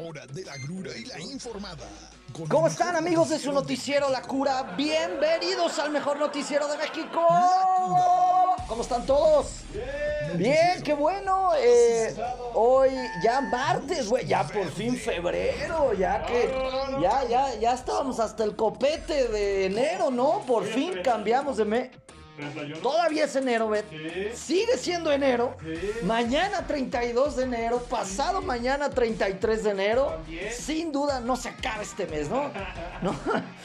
Hora 0.00 0.24
de 0.26 0.44
la 0.44 0.56
grura 0.58 0.92
y 0.96 1.04
la 1.06 1.18
informada. 1.18 1.84
Con 2.32 2.46
¿Cómo 2.46 2.68
están 2.68 2.94
amigos 2.94 3.30
de 3.30 3.38
su 3.38 3.50
noticiero 3.50 4.08
La 4.10 4.22
Cura? 4.22 4.74
Bienvenidos 4.76 5.76
al 5.80 5.90
mejor 5.90 6.20
noticiero 6.20 6.68
de 6.68 6.76
México. 6.76 7.26
¿Cómo 8.68 8.82
están 8.82 9.04
todos? 9.04 9.62
Bien, 10.36 10.80
qué 10.84 10.94
bueno. 10.94 11.50
eh, 11.58 12.14
hoy 12.54 12.90
ya 13.24 13.40
martes, 13.40 14.08
güey, 14.08 14.24
ya 14.24 14.46
por 14.46 14.70
fin 14.70 14.96
febrero, 14.96 15.92
ya 15.94 16.24
que 16.24 16.48
ya 17.02 17.24
ya 17.24 17.54
ya 17.56 17.72
estábamos 17.72 18.20
hasta 18.20 18.44
el 18.44 18.54
copete 18.54 19.26
de 19.26 19.66
enero, 19.66 20.12
¿no? 20.12 20.42
Por 20.46 20.64
fin 20.64 21.02
cambiamos 21.02 21.56
de 21.56 21.64
mes. 21.64 21.90
Todavía 22.82 23.24
es 23.24 23.36
enero, 23.36 23.68
Bet. 23.68 23.86
Sigue 24.34 24.76
siendo 24.76 25.10
enero. 25.12 25.56
Mañana 26.02 26.66
32 26.66 27.36
de 27.36 27.44
enero, 27.44 27.78
pasado 27.90 28.40
mañana 28.42 28.90
33 28.90 29.64
de 29.64 29.70
enero. 29.70 30.16
Sin 30.56 30.92
duda 30.92 31.20
no 31.20 31.36
se 31.36 31.48
acaba 31.48 31.82
este 31.82 32.06
mes, 32.06 32.28
¿no? 32.28 32.50
No, 33.02 33.14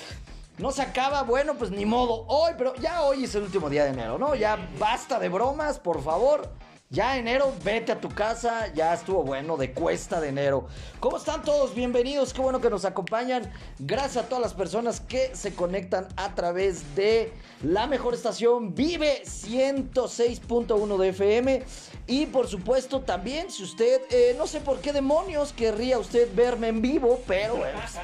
no 0.59 0.71
se 0.71 0.81
acaba, 0.83 1.23
bueno, 1.23 1.55
pues 1.55 1.71
ni 1.71 1.85
modo. 1.85 2.25
Hoy, 2.27 2.53
pero 2.57 2.75
ya 2.75 3.01
hoy 3.01 3.23
es 3.23 3.33
el 3.35 3.43
último 3.43 3.69
día 3.69 3.83
de 3.83 3.91
enero, 3.91 4.17
¿no? 4.17 4.35
Ya 4.35 4.57
basta 4.77 5.19
de 5.19 5.29
bromas, 5.29 5.79
por 5.79 6.03
favor. 6.03 6.49
Ya 6.93 7.17
enero, 7.17 7.51
vete 7.63 7.91
a 7.91 7.99
tu 7.99 8.07
casa, 8.07 8.71
ya 8.71 8.93
estuvo 8.93 9.23
bueno 9.23 9.57
de 9.57 9.73
cuesta 9.73 10.21
de 10.21 10.29
enero. 10.29 10.67
¿Cómo 10.99 11.17
están 11.17 11.41
todos? 11.41 11.73
Bienvenidos, 11.73 12.35
qué 12.35 12.41
bueno 12.41 12.61
que 12.61 12.69
nos 12.69 12.85
acompañan. 12.85 13.51
Gracias 13.79 14.23
a 14.23 14.29
todas 14.29 14.43
las 14.43 14.53
personas 14.53 15.01
que 15.01 15.35
se 15.35 15.55
conectan 15.55 16.07
a 16.17 16.35
través 16.35 16.95
de 16.95 17.33
la 17.63 17.87
mejor 17.87 18.13
estación 18.13 18.75
Vive 18.75 19.23
106.1 19.23 20.97
de 20.99 21.09
FM. 21.09 21.63
Y 22.05 22.27
por 22.27 22.47
supuesto 22.47 23.01
también, 23.01 23.49
si 23.49 23.63
usted, 23.63 24.01
eh, 24.11 24.35
no 24.37 24.45
sé 24.45 24.59
por 24.59 24.79
qué 24.79 24.93
demonios 24.93 25.51
querría 25.51 25.97
usted 25.97 26.29
verme 26.35 26.67
en 26.67 26.83
vivo, 26.83 27.23
pero 27.25 27.55
pues, 27.55 27.97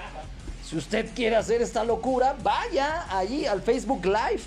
si 0.68 0.78
usted 0.78 1.12
quiere 1.14 1.36
hacer 1.36 1.62
esta 1.62 1.84
locura, 1.84 2.36
vaya 2.42 3.06
allí 3.16 3.46
al 3.46 3.62
Facebook 3.62 4.04
Live 4.04 4.42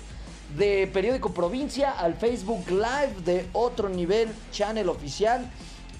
de 0.57 0.87
Periódico 0.87 1.33
Provincia, 1.33 1.91
al 1.91 2.15
Facebook 2.15 2.69
Live 2.69 3.21
de 3.25 3.47
Otro 3.53 3.89
Nivel 3.89 4.29
Channel 4.51 4.89
Oficial 4.89 5.49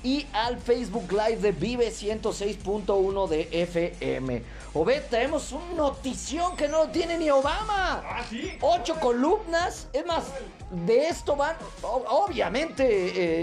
y 0.03 0.27
al 0.33 0.59
Facebook 0.59 1.11
Live 1.11 1.37
de 1.37 1.51
Vive 1.53 1.89
106.1 1.89 3.27
de 3.27 3.47
FM. 3.51 4.43
Obed, 4.73 5.03
traemos 5.09 5.51
un 5.51 5.77
notición 5.77 6.55
que 6.57 6.67
no 6.67 6.85
lo 6.85 6.89
tiene 6.89 7.17
ni 7.17 7.29
Obama. 7.29 8.03
¿Ah, 8.05 8.25
sí? 8.29 8.57
Ocho 8.59 8.99
columnas. 8.99 9.87
Es 9.93 10.05
más, 10.05 10.25
de 10.71 11.07
esto 11.07 11.35
van, 11.35 11.55
obviamente, 11.83 12.83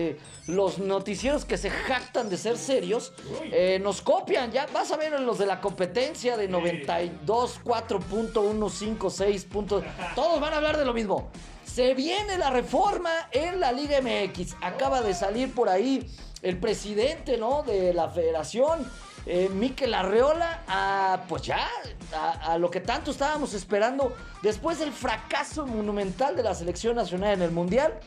eh, 0.09 0.19
los 0.49 0.79
noticieros 0.79 1.45
que 1.45 1.57
se 1.57 1.71
jactan 1.71 2.29
de 2.29 2.37
ser 2.37 2.59
serios, 2.59 3.13
eh, 3.45 3.79
nos 3.81 4.03
copian. 4.03 4.53
Ya 4.53 4.67
vas 4.67 4.91
a 4.91 4.97
ver 4.97 5.15
en 5.15 5.25
los 5.25 5.39
de 5.39 5.47
la 5.47 5.61
competencia 5.61 6.37
de 6.37 6.49
92, 6.49 7.61
4.156 7.65 9.47
puntos. 9.47 9.85
Todos 10.15 10.41
van 10.41 10.53
a 10.53 10.57
hablar 10.57 10.77
de 10.77 10.85
lo 10.85 10.93
mismo. 10.93 11.31
Se 11.65 11.95
viene 11.95 12.37
la 12.37 12.51
reforma 12.51 13.11
en 13.31 13.61
la 13.61 13.71
Liga 13.71 14.01
MX. 14.01 14.57
Acaba 14.61 15.01
de 15.03 15.15
salir 15.15 15.55
por 15.55 15.69
ahí 15.69 16.11
el 16.43 16.59
presidente, 16.59 17.37
¿no? 17.37 17.63
De 17.63 17.93
la 17.93 18.09
federación. 18.09 18.91
Eh, 19.27 19.51
Miquel 19.53 19.93
Arreola, 19.93 20.63
a, 20.67 21.25
pues 21.29 21.43
ya, 21.43 21.69
a, 22.15 22.53
a 22.53 22.59
lo 22.59 22.71
que 22.71 22.81
tanto 22.81 23.11
estábamos 23.11 23.53
esperando 23.53 24.17
después 24.43 24.79
del 24.79 24.93
fracaso 24.93 25.67
monumental 25.67 26.35
de 26.37 26.43
la 26.43 26.55
selección 26.55 26.97
nacional 26.97 27.35
en 27.35 27.43
el 27.43 27.51
Mundial. 27.51 28.01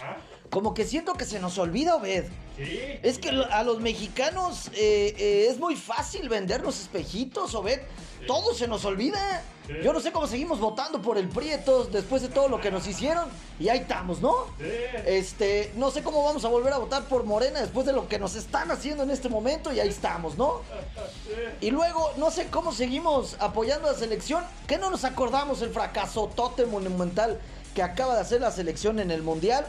Ajá. 0.00 0.16
Como 0.50 0.74
que 0.74 0.84
siento 0.84 1.14
que 1.14 1.24
se 1.24 1.38
nos 1.38 1.56
olvida, 1.58 1.94
Obed. 1.94 2.24
Sí. 2.56 2.80
Es 3.02 3.18
que 3.18 3.28
a 3.28 3.62
los 3.62 3.80
mexicanos 3.80 4.66
eh, 4.74 5.14
eh, 5.16 5.46
es 5.48 5.58
muy 5.58 5.76
fácil 5.76 6.28
vendernos 6.28 6.80
espejitos, 6.80 7.54
Obed. 7.54 7.80
Todo 8.26 8.54
se 8.54 8.68
nos 8.68 8.84
olvida. 8.84 9.42
Yo 9.84 9.92
no 9.92 10.00
sé 10.00 10.10
cómo 10.10 10.26
seguimos 10.26 10.58
votando 10.58 11.00
por 11.00 11.16
el 11.16 11.28
Prieto 11.28 11.84
después 11.84 12.22
de 12.22 12.28
todo 12.28 12.48
lo 12.48 12.60
que 12.60 12.70
nos 12.70 12.86
hicieron. 12.86 13.28
Y 13.60 13.68
ahí 13.68 13.78
estamos, 13.78 14.20
¿no? 14.20 14.46
Este, 15.06 15.72
no 15.76 15.90
sé 15.90 16.02
cómo 16.02 16.24
vamos 16.24 16.44
a 16.44 16.48
volver 16.48 16.72
a 16.72 16.78
votar 16.78 17.04
por 17.04 17.24
Morena 17.24 17.60
después 17.60 17.86
de 17.86 17.92
lo 17.92 18.08
que 18.08 18.18
nos 18.18 18.34
están 18.34 18.70
haciendo 18.70 19.04
en 19.04 19.10
este 19.10 19.28
momento. 19.28 19.72
Y 19.72 19.78
ahí 19.78 19.88
estamos, 19.88 20.36
¿no? 20.36 20.62
Y 21.60 21.70
luego, 21.70 22.10
no 22.16 22.30
sé 22.30 22.48
cómo 22.48 22.72
seguimos 22.72 23.36
apoyando 23.38 23.88
a 23.88 23.92
la 23.92 23.98
selección. 23.98 24.44
Que 24.66 24.76
no 24.76 24.90
nos 24.90 25.04
acordamos 25.04 25.62
el 25.62 25.70
fracaso 25.70 26.30
tote 26.34 26.66
monumental 26.66 27.38
que 27.74 27.82
acaba 27.82 28.14
de 28.14 28.20
hacer 28.20 28.40
la 28.40 28.50
selección 28.50 28.98
en 28.98 29.10
el 29.10 29.22
Mundial. 29.22 29.66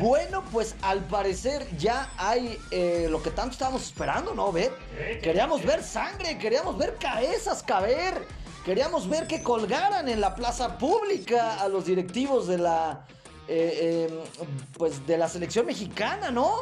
Bueno, 0.00 0.44
pues 0.52 0.76
al 0.82 1.00
parecer 1.00 1.66
ya 1.76 2.08
hay 2.16 2.58
eh, 2.70 3.08
lo 3.10 3.22
que 3.22 3.30
tanto 3.30 3.52
estábamos 3.52 3.82
esperando, 3.82 4.34
¿no? 4.34 4.52
Ver. 4.52 4.70
Sí, 4.96 5.20
Queríamos 5.20 5.64
ver 5.64 5.82
sangre, 5.82 6.38
queríamos 6.38 6.78
ver 6.78 6.96
cabezas 6.96 7.62
caer. 7.62 8.14
Queríamos 8.64 9.08
ver 9.08 9.26
que 9.26 9.42
colgaran 9.42 10.08
en 10.08 10.20
la 10.20 10.36
plaza 10.36 10.78
pública 10.78 11.60
a 11.60 11.68
los 11.68 11.86
directivos 11.86 12.46
de 12.46 12.58
la. 12.58 13.04
eh, 13.48 14.06
eh, 14.08 14.24
pues 14.78 15.04
de 15.06 15.18
la 15.18 15.28
selección 15.28 15.66
mexicana, 15.66 16.30
¿no? 16.30 16.52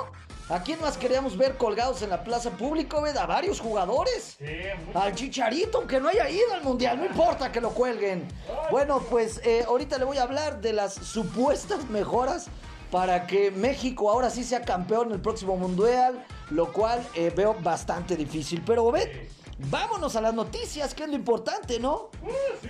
¿A 0.51 0.65
quién 0.65 0.81
más 0.81 0.97
queríamos 0.97 1.37
ver 1.37 1.57
colgados 1.57 2.03
en 2.03 2.11
la 2.11 2.25
plaza 2.25 2.51
pública? 2.51 3.01
¿ved? 3.01 3.17
A 3.17 3.25
varios 3.25 3.61
jugadores. 3.61 4.37
Sí. 4.37 4.47
Al 4.95 5.15
Chicharito, 5.15 5.79
aunque 5.79 6.01
no 6.01 6.09
haya 6.09 6.29
ido 6.29 6.53
al 6.53 6.65
mundial, 6.65 6.99
no 6.99 7.07
importa 7.07 7.53
que 7.53 7.61
lo 7.61 7.71
cuelguen. 7.71 8.27
Bueno, 8.69 8.99
pues 9.09 9.41
eh, 9.45 9.63
ahorita 9.65 9.97
le 9.99 10.05
voy 10.05 10.19
a 10.19 10.25
hablar 10.25 10.61
de 10.61 10.73
las 10.73 10.95
supuestas 10.95 11.89
mejoras 11.89 12.49
para 12.91 13.29
que 13.29 13.53
México 13.53 14.11
ahora 14.11 14.29
sí 14.29 14.43
sea 14.43 14.63
campeón 14.63 15.07
en 15.09 15.13
el 15.15 15.21
próximo 15.21 15.57
mundial, 15.57 16.27
lo 16.51 16.73
cual 16.73 17.07
eh, 17.15 17.33
veo 17.35 17.55
bastante 17.63 18.17
difícil. 18.17 18.61
Pero 18.67 18.91
ve, 18.91 19.29
vámonos 19.71 20.17
a 20.17 20.21
las 20.21 20.35
noticias, 20.35 20.95
que 20.95 21.05
es 21.05 21.09
lo 21.11 21.15
importante, 21.15 21.79
¿no? 21.79 22.11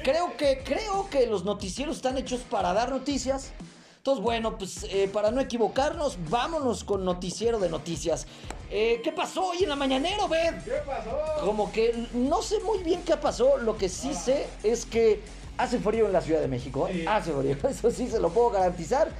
Creo 0.04 0.36
que, 0.36 0.62
creo 0.62 1.08
que 1.08 1.26
los 1.26 1.46
noticieros 1.46 1.96
están 1.96 2.18
hechos 2.18 2.40
para 2.42 2.74
dar 2.74 2.90
noticias. 2.90 3.52
Entonces, 4.00 4.24
bueno, 4.24 4.56
pues 4.56 4.86
eh, 4.88 5.10
para 5.12 5.30
no 5.30 5.42
equivocarnos, 5.42 6.16
vámonos 6.30 6.84
con 6.84 7.04
noticiero 7.04 7.58
de 7.58 7.68
noticias. 7.68 8.26
Eh, 8.70 9.02
¿Qué 9.04 9.12
pasó 9.12 9.48
hoy 9.48 9.64
en 9.64 9.68
la 9.68 9.76
mañanera, 9.76 10.26
Ben? 10.26 10.58
¿Qué 10.64 10.70
pasó? 10.86 11.44
Como 11.44 11.70
que 11.70 12.06
no 12.14 12.40
sé 12.40 12.60
muy 12.60 12.78
bien 12.78 13.02
qué 13.02 13.18
pasó. 13.18 13.58
Lo 13.58 13.76
que 13.76 13.90
sí 13.90 14.14
sé 14.14 14.46
es 14.62 14.86
que 14.86 15.20
hace 15.58 15.78
frío 15.80 16.06
en 16.06 16.14
la 16.14 16.22
Ciudad 16.22 16.40
de 16.40 16.48
México. 16.48 16.88
Sí. 16.90 17.04
Hace 17.06 17.30
frío, 17.32 17.54
eso 17.68 17.90
sí 17.90 18.08
se 18.08 18.18
lo 18.18 18.30
puedo 18.30 18.48
garantizar. 18.48 19.10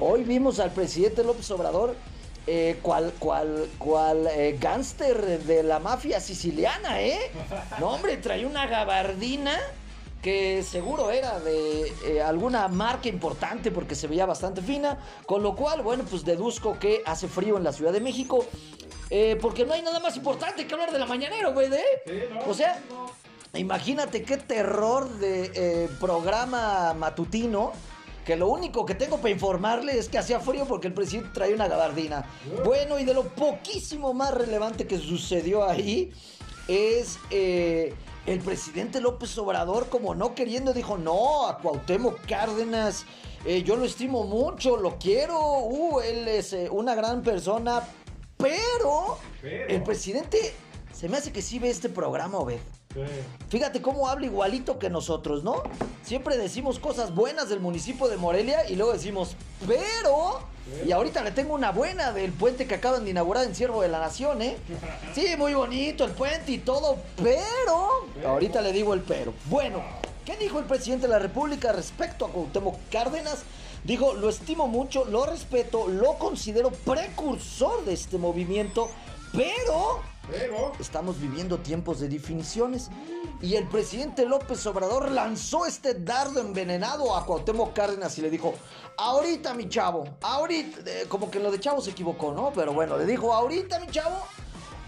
Hoy 0.00 0.22
vimos 0.22 0.60
al 0.60 0.70
presidente 0.70 1.24
López 1.24 1.50
Obrador. 1.50 1.96
Eh, 2.46 2.78
cual, 2.82 3.12
cual, 3.18 3.68
cual 3.78 4.26
eh, 4.28 4.56
gángster 4.58 5.40
de 5.40 5.62
la 5.62 5.78
mafia 5.78 6.20
siciliana, 6.20 7.02
¿eh? 7.02 7.18
No, 7.80 7.90
hombre, 7.90 8.16
traía 8.16 8.46
una 8.46 8.66
gabardina 8.66 9.58
que 10.22 10.62
seguro 10.62 11.10
era 11.10 11.40
de 11.40 11.92
eh, 12.04 12.22
alguna 12.22 12.68
marca 12.68 13.08
importante 13.08 13.70
porque 13.70 13.94
se 13.94 14.06
veía 14.06 14.26
bastante 14.26 14.60
fina, 14.60 14.98
con 15.26 15.42
lo 15.42 15.54
cual, 15.56 15.82
bueno, 15.82 16.04
pues 16.08 16.24
deduzco 16.24 16.78
que 16.78 17.02
hace 17.06 17.26
frío 17.28 17.56
en 17.56 17.64
la 17.64 17.72
Ciudad 17.72 17.92
de 17.92 18.00
México, 18.00 18.44
eh, 19.08 19.36
porque 19.40 19.64
no 19.64 19.72
hay 19.72 19.82
nada 19.82 19.98
más 20.00 20.16
importante 20.16 20.66
que 20.66 20.74
hablar 20.74 20.92
de 20.92 20.98
la 20.98 21.06
mañanera, 21.06 21.48
güey, 21.50 21.72
¿eh? 21.72 21.82
Sí, 22.06 22.12
no, 22.32 22.50
O 22.50 22.54
sea, 22.54 22.80
no. 22.90 23.58
imagínate 23.58 24.22
qué 24.22 24.36
terror 24.36 25.08
de 25.18 25.50
eh, 25.54 25.88
programa 25.98 26.94
matutino. 26.94 27.72
Que 28.24 28.36
lo 28.36 28.48
único 28.48 28.84
que 28.84 28.94
tengo 28.94 29.16
para 29.16 29.30
informarle 29.30 29.98
es 29.98 30.08
que 30.08 30.18
hacía 30.18 30.38
frío 30.38 30.66
porque 30.66 30.86
el 30.86 30.92
presidente 30.92 31.30
traía 31.32 31.54
una 31.54 31.66
gabardina. 31.66 32.26
Bueno, 32.64 32.98
y 32.98 33.04
de 33.04 33.14
lo 33.14 33.24
poquísimo 33.24 34.12
más 34.12 34.32
relevante 34.34 34.86
que 34.86 34.98
sucedió 34.98 35.64
ahí 35.64 36.12
es 36.68 37.18
eh, 37.30 37.94
el 38.26 38.40
presidente 38.40 39.00
López 39.00 39.36
Obrador, 39.38 39.88
como 39.88 40.14
no 40.14 40.34
queriendo, 40.34 40.72
dijo: 40.72 40.98
No, 40.98 41.46
a 41.46 41.58
Cuauhtémoc 41.58 42.26
Cárdenas, 42.26 43.04
eh, 43.44 43.62
yo 43.62 43.76
lo 43.76 43.84
estimo 43.84 44.24
mucho, 44.24 44.76
lo 44.76 44.98
quiero, 44.98 45.38
uh, 45.38 46.00
él 46.00 46.28
es 46.28 46.52
eh, 46.52 46.68
una 46.70 46.94
gran 46.94 47.22
persona, 47.22 47.82
pero, 48.36 49.18
Pero. 49.40 49.68
el 49.68 49.82
presidente 49.82 50.54
se 50.92 51.08
me 51.08 51.16
hace 51.16 51.32
que 51.32 51.42
sí 51.42 51.58
ve 51.58 51.70
este 51.70 51.88
programa, 51.88 52.38
Obed. 52.38 52.58
Sí. 52.92 53.00
Fíjate 53.48 53.80
cómo 53.80 54.08
habla 54.08 54.26
igualito 54.26 54.78
que 54.78 54.90
nosotros, 54.90 55.44
¿no? 55.44 55.62
Siempre 56.02 56.36
decimos 56.36 56.78
cosas 56.78 57.14
buenas 57.14 57.48
del 57.48 57.60
municipio 57.60 58.08
de 58.08 58.16
Morelia 58.16 58.68
y 58.68 58.76
luego 58.76 58.92
decimos, 58.92 59.36
pero... 59.66 60.40
Y 60.86 60.92
ahorita 60.92 61.22
le 61.22 61.32
tengo 61.32 61.54
una 61.54 61.72
buena 61.72 62.12
del 62.12 62.32
puente 62.32 62.66
que 62.66 62.74
acaban 62.74 63.04
de 63.04 63.10
inaugurar 63.10 63.44
en 63.44 63.54
Ciervo 63.54 63.82
de 63.82 63.88
la 63.88 63.98
Nación, 63.98 64.40
¿eh? 64.42 64.56
Sí, 65.14 65.26
muy 65.36 65.54
bonito 65.54 66.04
el 66.04 66.12
puente 66.12 66.52
y 66.52 66.58
todo, 66.58 66.96
pero... 67.22 68.06
Ahorita 68.26 68.60
le 68.60 68.72
digo 68.72 68.94
el 68.94 69.00
pero. 69.00 69.32
Bueno, 69.46 69.82
¿qué 70.24 70.36
dijo 70.36 70.58
el 70.58 70.64
presidente 70.64 71.06
de 71.06 71.12
la 71.12 71.18
República 71.18 71.72
respecto 71.72 72.26
a 72.26 72.30
Cuauhtémoc 72.30 72.76
Cárdenas? 72.90 73.42
Dijo, 73.84 74.14
lo 74.14 74.28
estimo 74.28 74.68
mucho, 74.68 75.04
lo 75.06 75.24
respeto, 75.26 75.88
lo 75.88 76.18
considero 76.18 76.70
precursor 76.70 77.84
de 77.84 77.94
este 77.94 78.18
movimiento, 78.18 78.90
Pero. 79.32 80.02
Estamos 80.78 81.20
viviendo 81.20 81.58
tiempos 81.58 82.00
de 82.00 82.08
definiciones 82.08 82.90
y 83.40 83.56
el 83.56 83.66
presidente 83.68 84.26
López 84.26 84.64
Obrador 84.66 85.10
lanzó 85.10 85.66
este 85.66 85.94
dardo 85.94 86.40
envenenado 86.40 87.16
a 87.16 87.24
Cuauhtémoc 87.26 87.72
Cárdenas 87.72 88.16
y 88.18 88.22
le 88.22 88.30
dijo, 88.30 88.54
ahorita 88.96 89.54
mi 89.54 89.68
chavo, 89.68 90.04
ahorita, 90.20 90.80
eh, 90.86 91.06
como 91.08 91.30
que 91.30 91.40
lo 91.40 91.50
de 91.50 91.58
chavo 91.58 91.80
se 91.80 91.90
equivocó, 91.90 92.32
¿no? 92.32 92.52
Pero 92.54 92.72
bueno, 92.72 92.96
le 92.96 93.06
dijo, 93.06 93.32
ahorita 93.32 93.80
mi 93.80 93.88
chavo, 93.88 94.16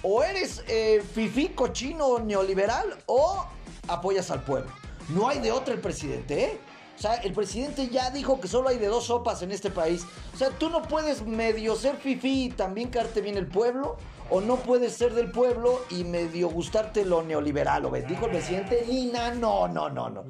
O 0.05 0.23
eres 0.23 0.65
eh, 0.67 1.03
fifí, 1.15 1.51
cochino, 1.51 2.19
neoliberal 2.19 2.99
o 3.07 3.47
apoyas 3.89 4.31
al 4.31 4.43
pueblo. 4.43 4.71
No 5.11 5.29
hay 5.29 5.39
de 5.39 5.53
otra 5.53 5.75
el 5.75 5.81
presidente, 5.81 6.45
¿eh? 6.45 6.61
O 6.99 7.01
sea, 7.01 7.15
el 7.17 7.33
presidente 7.33 7.89
ya 7.89 8.11
dijo 8.11 8.41
que 8.41 8.49
solo 8.49 8.69
hay 8.69 8.79
de 8.79 8.87
dos 8.87 9.05
sopas 9.05 9.43
en 9.43 9.51
este 9.51 9.71
país. 9.71 10.05
O 10.35 10.37
sea, 10.37 10.51
tú 10.51 10.71
no 10.71 10.83
puedes 10.83 11.27
medio 11.27 11.75
ser 11.75 11.97
fifí 11.97 12.45
y 12.45 12.49
también 12.51 12.91
caerte 12.91 13.21
bien 13.21 13.37
el 13.37 13.47
pueblo. 13.47 13.97
O 14.35 14.41
no 14.41 14.57
puedes 14.57 14.95
ser 14.95 15.13
del 15.13 15.31
pueblo 15.31 15.81
y 15.91 16.05
medio 16.05 16.49
gustarte 16.49 17.05
lo 17.05 17.23
neoliberal. 17.23 17.85
O 17.85 17.91
ves, 17.91 18.09
dijo 18.09 18.25
el 18.25 18.31
presidente 18.33 18.83
Lina. 18.89 19.35
No, 19.35 19.69
no, 19.69 19.91
no, 19.91 20.09
no. 20.09 20.25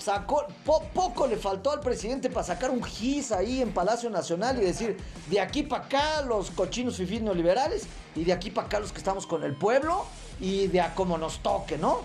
Sacó, 0.00 0.44
po- 0.66 0.82
poco 0.92 1.26
le 1.26 1.36
faltó 1.36 1.70
al 1.70 1.80
presidente 1.80 2.28
para 2.28 2.44
sacar 2.44 2.70
un 2.70 2.82
gis 2.82 3.30
ahí 3.32 3.62
en 3.62 3.72
Palacio 3.72 4.10
Nacional 4.10 4.58
y 4.60 4.64
decir, 4.64 4.96
de 5.30 5.40
aquí 5.40 5.62
para 5.62 5.84
acá 5.84 6.22
los 6.22 6.50
cochinos 6.50 6.96
fifís 6.96 7.22
neoliberales 7.22 7.86
y 8.16 8.24
de 8.24 8.32
aquí 8.32 8.50
para 8.50 8.66
acá 8.66 8.80
los 8.80 8.92
que 8.92 8.98
estamos 8.98 9.26
con 9.26 9.44
el 9.44 9.54
pueblo 9.56 10.04
y 10.40 10.66
de 10.66 10.80
a 10.80 10.94
como 10.94 11.18
nos 11.18 11.38
toque, 11.38 11.78
¿no? 11.78 12.00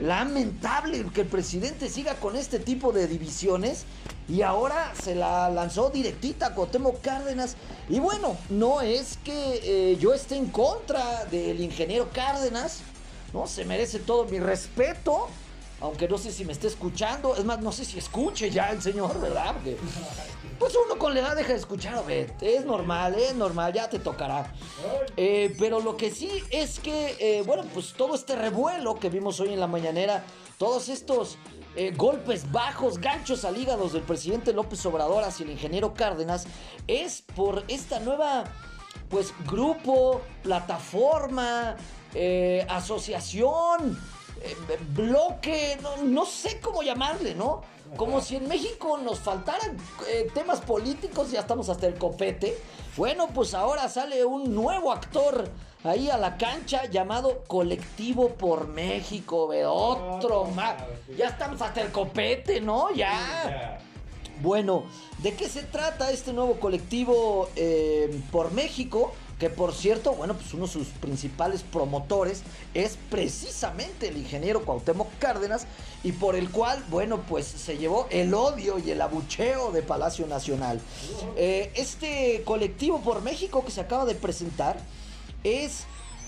Lamentable 0.00 1.04
que 1.12 1.22
el 1.22 1.26
presidente 1.26 1.88
siga 1.88 2.14
con 2.14 2.36
este 2.36 2.58
tipo 2.58 2.92
de 2.92 3.06
divisiones 3.06 3.84
y 4.28 4.42
ahora 4.42 4.92
se 5.00 5.14
la 5.14 5.50
lanzó 5.50 5.90
directita 5.90 6.46
a 6.46 6.54
Cuauhtémoc 6.54 7.00
Cárdenas. 7.00 7.56
Y 7.88 7.98
bueno, 7.98 8.36
no 8.48 8.80
es 8.80 9.18
que 9.24 9.60
eh, 9.62 9.96
yo 9.98 10.14
esté 10.14 10.36
en 10.36 10.46
contra 10.46 11.24
del 11.26 11.60
ingeniero 11.60 12.10
Cárdenas, 12.12 12.80
¿no? 13.32 13.46
Se 13.46 13.64
merece 13.64 13.98
todo 13.98 14.26
mi 14.26 14.38
respeto. 14.38 15.28
Aunque 15.80 16.08
no 16.08 16.18
sé 16.18 16.30
si 16.32 16.44
me 16.44 16.52
esté 16.52 16.66
escuchando. 16.66 17.34
Es 17.36 17.44
más, 17.44 17.60
no 17.60 17.72
sé 17.72 17.84
si 17.84 17.98
escuche 17.98 18.50
ya 18.50 18.70
el 18.70 18.82
señor, 18.82 19.18
¿verdad? 19.20 19.54
Pues 20.58 20.74
uno 20.84 20.98
con 20.98 21.14
la 21.14 21.20
edad 21.20 21.36
deja 21.36 21.54
de 21.54 21.58
escuchar, 21.58 21.94
a. 21.94 22.26
Es 22.40 22.66
normal, 22.66 23.14
es 23.14 23.34
normal, 23.34 23.72
ya 23.72 23.88
te 23.88 23.98
tocará. 23.98 24.52
Eh, 25.16 25.54
pero 25.58 25.80
lo 25.80 25.96
que 25.96 26.10
sí 26.10 26.30
es 26.50 26.78
que, 26.80 27.16
eh, 27.18 27.42
bueno, 27.46 27.64
pues 27.72 27.94
todo 27.94 28.14
este 28.14 28.36
revuelo 28.36 28.96
que 28.96 29.08
vimos 29.08 29.40
hoy 29.40 29.54
en 29.54 29.60
la 29.60 29.66
mañanera, 29.66 30.22
todos 30.58 30.90
estos 30.90 31.38
eh, 31.76 31.94
golpes 31.96 32.50
bajos, 32.52 32.98
ganchos 32.98 33.46
al 33.46 33.56
hígado 33.56 33.88
del 33.88 34.02
presidente 34.02 34.52
López 34.52 34.84
Obrador 34.84 35.24
hacia 35.24 35.44
el 35.44 35.50
ingeniero 35.50 35.94
Cárdenas, 35.94 36.46
es 36.86 37.22
por 37.22 37.64
esta 37.68 38.00
nueva, 38.00 38.44
pues, 39.08 39.32
grupo, 39.46 40.20
plataforma, 40.42 41.76
eh, 42.12 42.66
asociación 42.68 43.98
eh, 44.42 44.56
bloque, 44.94 45.78
no, 45.82 45.98
no 45.98 46.24
sé 46.24 46.60
cómo 46.60 46.82
llamarle, 46.82 47.34
¿no? 47.34 47.62
Como 47.96 48.20
si 48.20 48.36
en 48.36 48.46
México 48.46 48.98
nos 48.98 49.18
faltaran 49.18 49.76
eh, 50.08 50.30
temas 50.32 50.60
políticos, 50.60 51.30
ya 51.32 51.40
estamos 51.40 51.68
hasta 51.68 51.86
el 51.86 51.94
copete. 51.94 52.56
Bueno, 52.96 53.28
pues 53.34 53.52
ahora 53.54 53.88
sale 53.88 54.24
un 54.24 54.54
nuevo 54.54 54.92
actor 54.92 55.48
ahí 55.82 56.08
a 56.08 56.16
la 56.16 56.36
cancha 56.36 56.86
llamado 56.86 57.42
Colectivo 57.46 58.30
por 58.30 58.68
México, 58.68 59.48
ve, 59.48 59.66
otro 59.66 60.44
más. 60.46 60.76
Ya 61.16 61.28
estamos 61.28 61.60
hasta 61.62 61.80
el 61.80 61.90
copete, 61.90 62.60
¿no? 62.60 62.92
Ya. 62.94 63.80
Bueno, 64.40 64.84
¿de 65.18 65.34
qué 65.34 65.48
se 65.48 65.62
trata 65.64 66.10
este 66.10 66.32
nuevo 66.32 66.54
colectivo 66.60 67.50
eh, 67.56 68.22
por 68.30 68.52
México? 68.52 69.12
Que 69.40 69.48
por 69.48 69.74
cierto, 69.74 70.12
bueno, 70.12 70.34
pues 70.34 70.52
uno 70.52 70.66
de 70.66 70.72
sus 70.72 70.88
principales 70.88 71.62
promotores 71.62 72.42
es 72.74 72.98
precisamente 73.08 74.08
el 74.08 74.18
ingeniero 74.18 74.66
Cuauhtémoc 74.66 75.08
Cárdenas 75.18 75.66
y 76.02 76.12
por 76.12 76.36
el 76.36 76.50
cual, 76.50 76.84
bueno, 76.90 77.22
pues 77.26 77.46
se 77.46 77.78
llevó 77.78 78.06
el 78.10 78.34
odio 78.34 78.78
y 78.78 78.90
el 78.90 79.00
abucheo 79.00 79.72
de 79.72 79.82
Palacio 79.82 80.26
Nacional. 80.26 80.78
Eh, 81.36 81.72
este 81.74 82.42
colectivo 82.44 83.00
por 83.00 83.22
México 83.22 83.64
que 83.64 83.70
se 83.70 83.80
acaba 83.80 84.04
de 84.04 84.14
presentar 84.14 84.78
es 85.42 85.84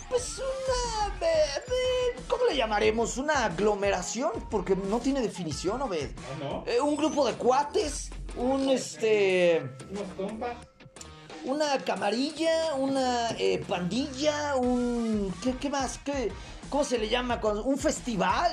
pues 0.09 0.39
una... 0.39 1.27
eh, 1.27 1.35
eh, 1.67 2.21
¿Cómo 2.29 2.45
le 2.47 2.57
llamaremos? 2.57 3.19
Una 3.19 3.45
aglomeración, 3.45 4.31
porque 4.51 4.75
no 4.77 5.01
tiene 5.01 5.21
definición, 5.21 5.81
Obed. 5.83 6.11
¿Ah, 6.17 6.39
no? 6.39 6.65
Eh, 6.67 6.81
un 6.81 6.97
grupo 6.97 7.27
de 7.27 7.35
cuates, 7.35 8.11
un 8.37 8.69
este... 8.69 9.63
¿Unos 9.91 10.13
compas? 10.17 10.57
Una 11.45 11.79
camarilla, 11.79 12.75
una 12.75 13.31
eh, 13.39 13.63
pandilla, 13.67 14.55
un... 14.57 15.35
¿qué, 15.61 15.69
más? 15.69 15.99
¿Qué, 16.05 16.31
¿Cómo 16.71 16.85
se 16.85 16.99
le 16.99 17.09
llama? 17.09 17.41
Un 17.65 17.79
festival, 17.79 18.53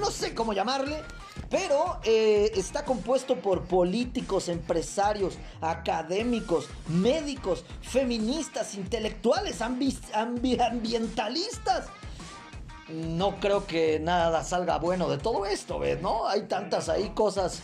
no, 0.00 0.10
sé 0.10 0.34
cómo 0.34 0.52
llamarle. 0.54 1.02
Pero 1.50 2.00
eh, 2.04 2.50
está 2.54 2.84
compuesto 2.86 3.36
por 3.36 3.64
políticos, 3.64 4.48
empresarios, 4.48 5.34
académicos, 5.60 6.66
médicos, 6.88 7.64
feministas, 7.82 8.74
intelectuales, 8.74 9.60
ambi- 9.60 10.00
ambi- 10.14 10.60
ambientalistas. 10.60 11.86
No 12.88 13.38
creo 13.40 13.66
que 13.66 14.00
nada 14.00 14.42
salga 14.42 14.78
bueno 14.78 15.08
de 15.10 15.18
todo 15.18 15.44
esto, 15.44 15.78
¿ves? 15.78 16.00
¿No? 16.00 16.26
Hay 16.26 16.42
tantas 16.42 16.88
ahí 16.88 17.10
cosas 17.10 17.60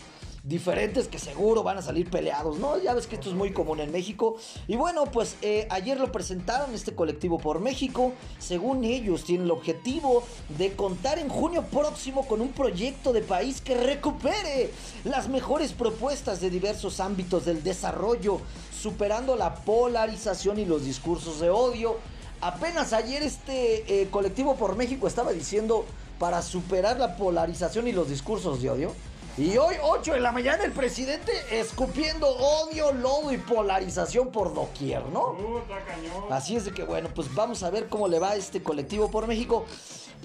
diferentes 0.49 1.09
que 1.09 1.19
seguro 1.19 1.63
van 1.63 1.77
a 1.77 1.83
salir 1.83 2.09
peleados, 2.09 2.59
¿no? 2.59 2.79
Ya 2.79 2.95
ves 2.95 3.07
que 3.07 3.17
esto 3.17 3.29
es 3.29 3.35
muy 3.35 3.53
común 3.53 3.81
en 3.81 3.93
México. 3.93 4.37
Y 4.67 4.77
bueno, 4.77 5.05
pues 5.05 5.37
eh, 5.43 5.69
ayer 5.71 6.01
lo 6.01 6.11
presentaron 6.11 6.75
este 6.75 6.95
colectivo 6.95 7.39
por 7.39 7.61
México. 7.61 8.13
Según 8.39 8.83
ellos, 8.85 9.25
tienen 9.25 9.45
el 9.45 9.51
objetivo 9.51 10.23
de 10.57 10.73
contar 10.73 11.19
en 11.19 11.29
junio 11.29 11.65
próximo 11.71 12.27
con 12.27 12.41
un 12.41 12.49
proyecto 12.49 13.13
de 13.13 13.21
país 13.21 13.61
que 13.61 13.77
recupere 13.77 14.71
las 15.05 15.29
mejores 15.29 15.73
propuestas 15.73 16.41
de 16.41 16.49
diversos 16.49 16.99
ámbitos 16.99 17.45
del 17.45 17.63
desarrollo, 17.63 18.41
superando 18.75 19.37
la 19.37 19.55
polarización 19.55 20.59
y 20.59 20.65
los 20.65 20.83
discursos 20.83 21.41
de 21.41 21.51
odio. 21.51 21.97
Apenas 22.41 22.95
ayer 22.95 23.23
este 23.23 24.01
eh, 24.01 24.09
colectivo 24.11 24.57
por 24.57 24.77
México 24.77 25.09
estaba 25.09 25.33
diciendo 25.33 25.85
para 26.19 26.41
superar 26.41 26.99
la 26.99 27.17
polarización 27.17 27.87
y 27.87 27.93
los 27.93 28.09
discursos 28.09 28.63
de 28.63 28.71
odio. 28.71 28.93
Y 29.39 29.57
hoy, 29.57 29.77
8 29.81 30.15
de 30.15 30.21
la 30.21 30.33
mañana, 30.33 30.65
el 30.65 30.73
presidente 30.73 31.33
escupiendo 31.53 32.29
odio, 32.29 32.93
lodo 32.93 33.33
y 33.33 33.37
polarización 33.39 34.33
por 34.33 34.53
doquier, 34.53 35.05
¿no? 35.07 35.37
Así 36.31 36.57
es 36.57 36.65
de 36.65 36.73
que, 36.73 36.83
bueno, 36.83 37.09
pues 37.15 37.33
vamos 37.35 37.63
a 37.63 37.71
ver 37.71 37.89
cómo 37.89 38.09
le 38.09 38.19
va 38.19 38.31
a 38.31 38.37
este 38.37 38.63
colectivo 38.65 39.11
por 39.13 39.29
México. 39.29 39.65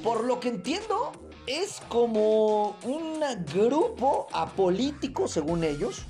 Por 0.03 0.23
lo 0.23 0.39
que 0.39 0.49
entiendo, 0.49 1.11
es 1.45 1.79
como 1.89 2.75
un 2.83 3.21
grupo 3.53 4.27
apolítico, 4.31 5.27
según 5.27 5.63
ellos, 5.63 6.01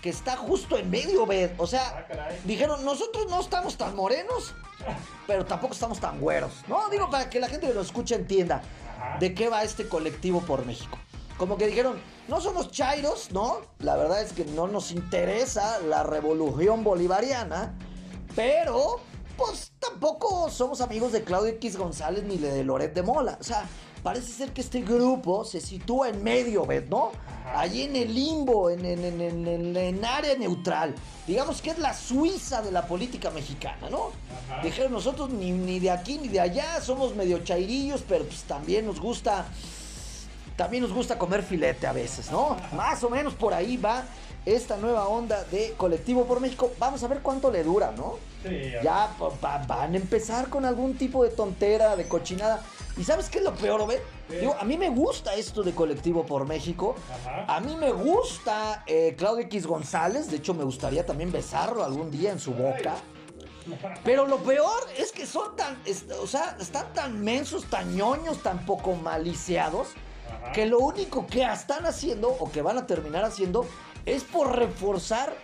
que 0.00 0.10
está 0.10 0.36
justo 0.36 0.76
en 0.78 0.88
medio, 0.88 1.26
¿ves? 1.26 1.50
O 1.58 1.64
Ah, 1.64 1.66
sea, 1.66 2.06
caray. 2.06 2.38
dijeron, 2.44 2.84
nosotros 2.84 3.26
no 3.28 3.40
estamos 3.40 3.76
tan 3.76 3.96
morenos, 3.96 4.54
pero 5.26 5.44
tampoco 5.44 5.74
estamos 5.74 5.98
tan 5.98 6.20
güeros. 6.20 6.52
No, 6.68 6.88
digo, 6.90 7.10
para 7.10 7.28
que 7.28 7.40
la 7.40 7.48
gente 7.48 7.66
que 7.66 7.74
nos 7.74 7.86
escucha 7.86 8.14
entienda 8.14 8.62
Ajá. 9.00 9.18
de 9.18 9.34
qué 9.34 9.48
va 9.48 9.64
este 9.64 9.88
colectivo 9.88 10.40
por 10.42 10.64
México. 10.64 10.96
Como 11.42 11.58
que 11.58 11.66
dijeron, 11.66 12.00
no 12.28 12.40
somos 12.40 12.70
chairos, 12.70 13.32
¿no? 13.32 13.62
La 13.80 13.96
verdad 13.96 14.22
es 14.22 14.32
que 14.32 14.44
no 14.44 14.68
nos 14.68 14.92
interesa 14.92 15.80
la 15.80 16.04
revolución 16.04 16.84
bolivariana, 16.84 17.76
pero 18.36 19.00
pues 19.36 19.72
tampoco 19.80 20.48
somos 20.50 20.80
amigos 20.80 21.10
de 21.10 21.24
Claudio 21.24 21.50
X 21.54 21.76
González 21.76 22.22
ni 22.22 22.36
de 22.36 22.62
Loret 22.62 22.94
de 22.94 23.02
Mola. 23.02 23.38
O 23.40 23.42
sea, 23.42 23.68
parece 24.04 24.30
ser 24.30 24.52
que 24.52 24.60
este 24.60 24.82
grupo 24.82 25.44
se 25.44 25.60
sitúa 25.60 26.10
en 26.10 26.22
medio, 26.22 26.64
¿ves? 26.64 26.88
¿No? 26.88 27.10
Allí 27.56 27.82
en 27.82 27.96
el 27.96 28.14
limbo, 28.14 28.70
en, 28.70 28.84
en, 28.84 29.20
en, 29.20 29.76
en, 29.76 30.04
área 30.04 30.36
neutral. 30.36 30.94
Digamos 31.26 31.60
que 31.60 31.70
es 31.70 31.78
la 31.80 31.92
Suiza 31.92 32.62
de 32.62 32.70
la 32.70 32.86
política 32.86 33.30
mexicana, 33.30 33.90
¿no? 33.90 34.12
Dijeron 34.62 34.92
nosotros 34.92 35.30
ni, 35.30 35.50
ni 35.50 35.80
de 35.80 35.90
aquí 35.90 36.18
ni 36.18 36.28
de 36.28 36.38
allá, 36.38 36.80
somos 36.80 37.16
medio 37.16 37.38
chairillos, 37.40 38.04
pero 38.08 38.24
pues 38.26 38.44
también 38.44 38.86
nos 38.86 39.00
gusta 39.00 39.44
también 40.56 40.82
nos 40.82 40.92
gusta 40.92 41.18
comer 41.18 41.42
filete 41.42 41.86
a 41.86 41.92
veces, 41.92 42.30
¿no? 42.30 42.56
Más 42.76 43.02
o 43.04 43.10
menos 43.10 43.34
por 43.34 43.54
ahí 43.54 43.76
va 43.76 44.04
esta 44.44 44.76
nueva 44.76 45.06
onda 45.06 45.44
de 45.44 45.74
Colectivo 45.76 46.24
por 46.24 46.40
México. 46.40 46.72
Vamos 46.78 47.02
a 47.04 47.08
ver 47.08 47.20
cuánto 47.20 47.50
le 47.50 47.62
dura, 47.62 47.92
¿no? 47.96 48.18
Sí, 48.42 48.72
Ya 48.82 49.10
van 49.68 49.94
a 49.94 49.96
empezar 49.96 50.48
con 50.48 50.64
algún 50.64 50.96
tipo 50.96 51.22
de 51.22 51.30
tontera, 51.30 51.94
de 51.96 52.08
cochinada. 52.08 52.60
¿Y 52.96 53.04
sabes 53.04 53.28
qué 53.28 53.38
es 53.38 53.44
lo 53.44 53.54
peor, 53.54 53.80
Obed? 53.80 54.00
Digo, 54.28 54.56
a 54.58 54.64
mí 54.64 54.76
me 54.76 54.88
gusta 54.88 55.34
esto 55.34 55.62
de 55.62 55.72
Colectivo 55.72 56.26
por 56.26 56.46
México. 56.46 56.96
Ajá. 57.10 57.56
A 57.56 57.60
mí 57.60 57.76
me 57.76 57.92
gusta 57.92 58.82
eh, 58.86 59.14
Claudio 59.16 59.44
X 59.44 59.66
González. 59.66 60.30
De 60.30 60.38
hecho, 60.38 60.54
me 60.54 60.64
gustaría 60.64 61.06
también 61.06 61.30
besarlo 61.30 61.84
algún 61.84 62.10
día 62.10 62.32
en 62.32 62.40
su 62.40 62.52
boca. 62.52 62.96
Pero 64.04 64.26
lo 64.26 64.38
peor 64.38 64.80
es 64.98 65.12
que 65.12 65.26
son 65.26 65.54
tan, 65.56 65.78
o 66.20 66.26
sea, 66.26 66.56
están 66.60 66.92
tan 66.92 67.22
mensos, 67.22 67.64
tan 67.66 67.94
ñoños, 67.96 68.42
tan 68.42 68.66
poco 68.66 68.94
maliciados. 68.94 69.88
Que 70.52 70.66
lo 70.66 70.78
único 70.78 71.26
que 71.26 71.42
están 71.42 71.86
haciendo, 71.86 72.28
o 72.28 72.50
que 72.50 72.62
van 72.62 72.78
a 72.78 72.86
terminar 72.86 73.24
haciendo, 73.24 73.66
es 74.06 74.24
por 74.24 74.56
reforzar 74.56 75.34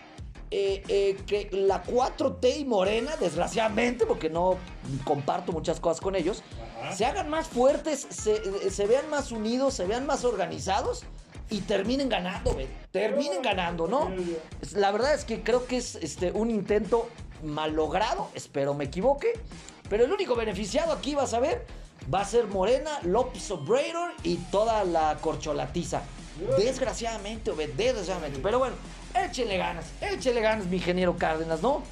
eh, 0.51 0.83
eh, 0.89 1.17
que 1.27 1.51
la 1.53 1.85
4T 1.85 2.59
y 2.59 2.65
Morena, 2.65 3.17
desgraciadamente, 3.17 4.07
porque 4.07 4.31
no 4.31 4.57
comparto 5.05 5.53
muchas 5.53 5.79
cosas 5.81 6.01
con 6.01 6.17
ellos, 6.17 6.43
Ajá. 6.81 6.95
se 6.95 7.05
hagan 7.05 7.29
más 7.29 7.49
fuertes, 7.49 8.07
se, 8.09 8.71
se 8.71 8.87
vean 8.87 9.11
más 9.11 9.31
unidos, 9.31 9.75
se 9.75 9.85
vean 9.85 10.07
más 10.07 10.25
organizados 10.25 11.05
y 11.51 11.61
terminen 11.61 12.09
ganando, 12.09 12.55
ve, 12.55 12.69
terminen 12.91 13.43
ganando, 13.43 13.87
¿no? 13.87 14.11
La 14.75 14.91
verdad 14.91 15.15
es 15.15 15.25
que 15.25 15.43
creo 15.43 15.67
que 15.67 15.79
es 15.79 15.97
este, 15.97 16.31
un 16.33 16.51
intento 16.51 17.09
mal 17.43 17.73
logrado, 17.73 18.29
espero 18.35 18.75
me 18.75 18.85
equivoque, 18.85 19.33
Pero 19.89 20.05
el 20.05 20.13
único 20.13 20.35
beneficiado 20.35 20.93
aquí, 20.93 21.15
vas 21.15 21.33
a 21.33 21.41
ver, 21.41 21.65
va 22.13 22.21
a 22.21 22.25
ser 22.25 22.47
Morena, 22.47 22.99
López 23.03 23.51
Obrador 23.51 24.13
y 24.23 24.37
toda 24.37 24.85
la 24.85 25.17
corcholatiza. 25.21 26.03
Desgraciadamente, 26.57 27.51
Obed, 27.51 27.71
desgraciadamente. 27.75 28.39
Pero 28.43 28.59
bueno, 28.61 28.77
échenle 29.15 29.57
ganas, 29.57 29.87
échenle 30.01 30.41
ganas, 30.41 30.67
mi 30.67 30.77
ingeniero 30.77 31.17
Cárdenas, 31.17 31.61
¿no? 31.61 31.83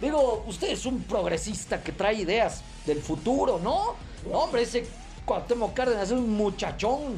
Digo, 0.00 0.44
usted 0.46 0.68
es 0.70 0.84
un 0.86 1.02
progresista 1.02 1.82
que 1.82 1.92
trae 1.92 2.14
ideas 2.14 2.62
del 2.86 3.00
futuro, 3.00 3.58
¿no? 3.62 3.94
No, 4.30 4.38
hombre, 4.38 4.62
ese 4.62 4.86
Cuauhtémoc 5.24 5.72
Cárdenas 5.74 6.04
es 6.04 6.12
un 6.12 6.36
muchachón 6.36 7.14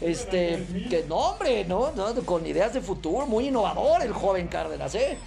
este, 0.00 0.66
que 0.88 1.04
no, 1.08 1.16
hombre, 1.16 1.64
¿no? 1.64 1.92
¿no? 1.92 2.14
Con 2.24 2.46
ideas 2.46 2.72
de 2.72 2.80
futuro, 2.80 3.26
muy 3.26 3.48
innovador 3.48 4.02
el 4.02 4.12
joven 4.12 4.48
Cárdenas, 4.48 4.94
¿eh? 4.94 5.18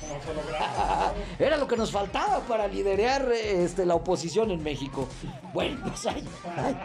Era 1.40 1.58
lo 1.58 1.68
que 1.68 1.78
nos 1.78 1.92
faltaba 1.92 2.40
para 2.42 2.68
liderar 2.68 3.32
este, 3.32 3.86
la 3.86 3.96
oposición 3.96 4.52
en 4.52 4.64
México. 4.64 5.08
Bueno, 5.54 5.80
pues 5.88 6.06
ahí, 6.08 6.24
ahí, 6.58 6.78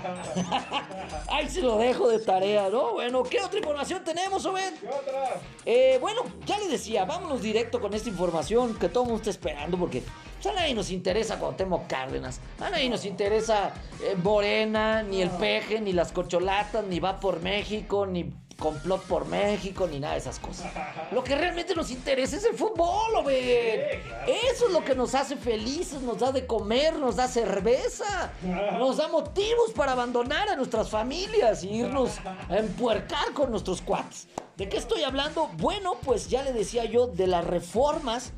ahí 1.28 1.48
se 1.48 1.62
lo 1.62 1.78
dejo 1.78 2.08
de 2.08 2.18
tarea, 2.18 2.68
¿no? 2.68 2.92
Bueno, 2.92 3.22
¿qué 3.22 3.40
otra 3.40 3.58
información 3.58 4.04
tenemos, 4.04 4.44
Obed? 4.44 4.74
¿Qué 4.80 4.88
otra? 4.88 5.40
Eh, 5.64 5.98
bueno, 6.00 6.22
ya 6.46 6.58
le 6.58 6.68
decía, 6.68 7.04
vámonos 7.04 7.42
directo 7.42 7.80
con 7.80 7.94
esta 7.94 8.08
información 8.08 8.78
que 8.78 8.88
todo 8.88 9.04
el 9.04 9.10
mundo 9.10 9.22
está 9.22 9.30
esperando 9.30 9.78
porque 9.78 10.02
pues, 10.42 10.54
a 10.54 10.60
nadie 10.60 10.74
nos 10.74 10.90
interesa 10.90 11.38
Cuauhtémoc 11.38 11.86
Cárdenas, 11.86 12.40
a 12.60 12.70
nadie 12.70 12.88
nos 12.88 13.04
interesa 13.04 13.72
eh, 14.02 14.16
Morena, 14.22 15.02
ni 15.02 15.22
el 15.22 15.30
peje, 15.30 15.80
ni 15.80 15.92
las 15.92 16.12
corcholatas, 16.12 16.84
ni 16.84 17.00
va 17.00 17.18
por 17.18 17.40
México, 17.40 18.06
ni 18.06 18.32
complot 18.58 19.02
por 19.04 19.26
México, 19.26 19.86
ni 19.86 20.00
nada 20.00 20.14
de 20.14 20.20
esas 20.20 20.38
cosas. 20.38 20.72
Lo 21.12 21.22
que 21.22 21.36
realmente 21.36 21.74
nos 21.74 21.90
interesa 21.90 22.36
es 22.36 22.44
el 22.44 22.54
fútbol, 22.54 23.14
Obed. 23.16 24.00
Eso 24.26 24.66
es 24.66 24.72
lo 24.72 24.84
que 24.84 24.94
nos 24.94 25.14
hace 25.14 25.36
felices, 25.36 26.02
nos 26.02 26.18
da 26.18 26.32
de 26.32 26.44
comer, 26.46 26.98
nos 26.98 27.16
da 27.16 27.28
cerveza, 27.28 28.32
nos 28.78 28.96
da 28.96 29.08
motivos 29.08 29.72
para 29.74 29.92
abandonar 29.92 30.48
a 30.48 30.56
nuestras 30.56 30.90
familias 30.90 31.62
y 31.62 31.70
irnos 31.70 32.18
a 32.48 32.58
empuercar 32.58 33.32
con 33.32 33.50
nuestros 33.50 33.80
cuates. 33.80 34.26
¿De 34.56 34.68
qué 34.68 34.76
estoy 34.76 35.04
hablando? 35.04 35.48
Bueno, 35.58 35.94
pues 36.04 36.28
ya 36.28 36.42
le 36.42 36.52
decía 36.52 36.84
yo 36.84 37.06
de 37.06 37.28
las 37.28 37.44
reformas 37.44 38.32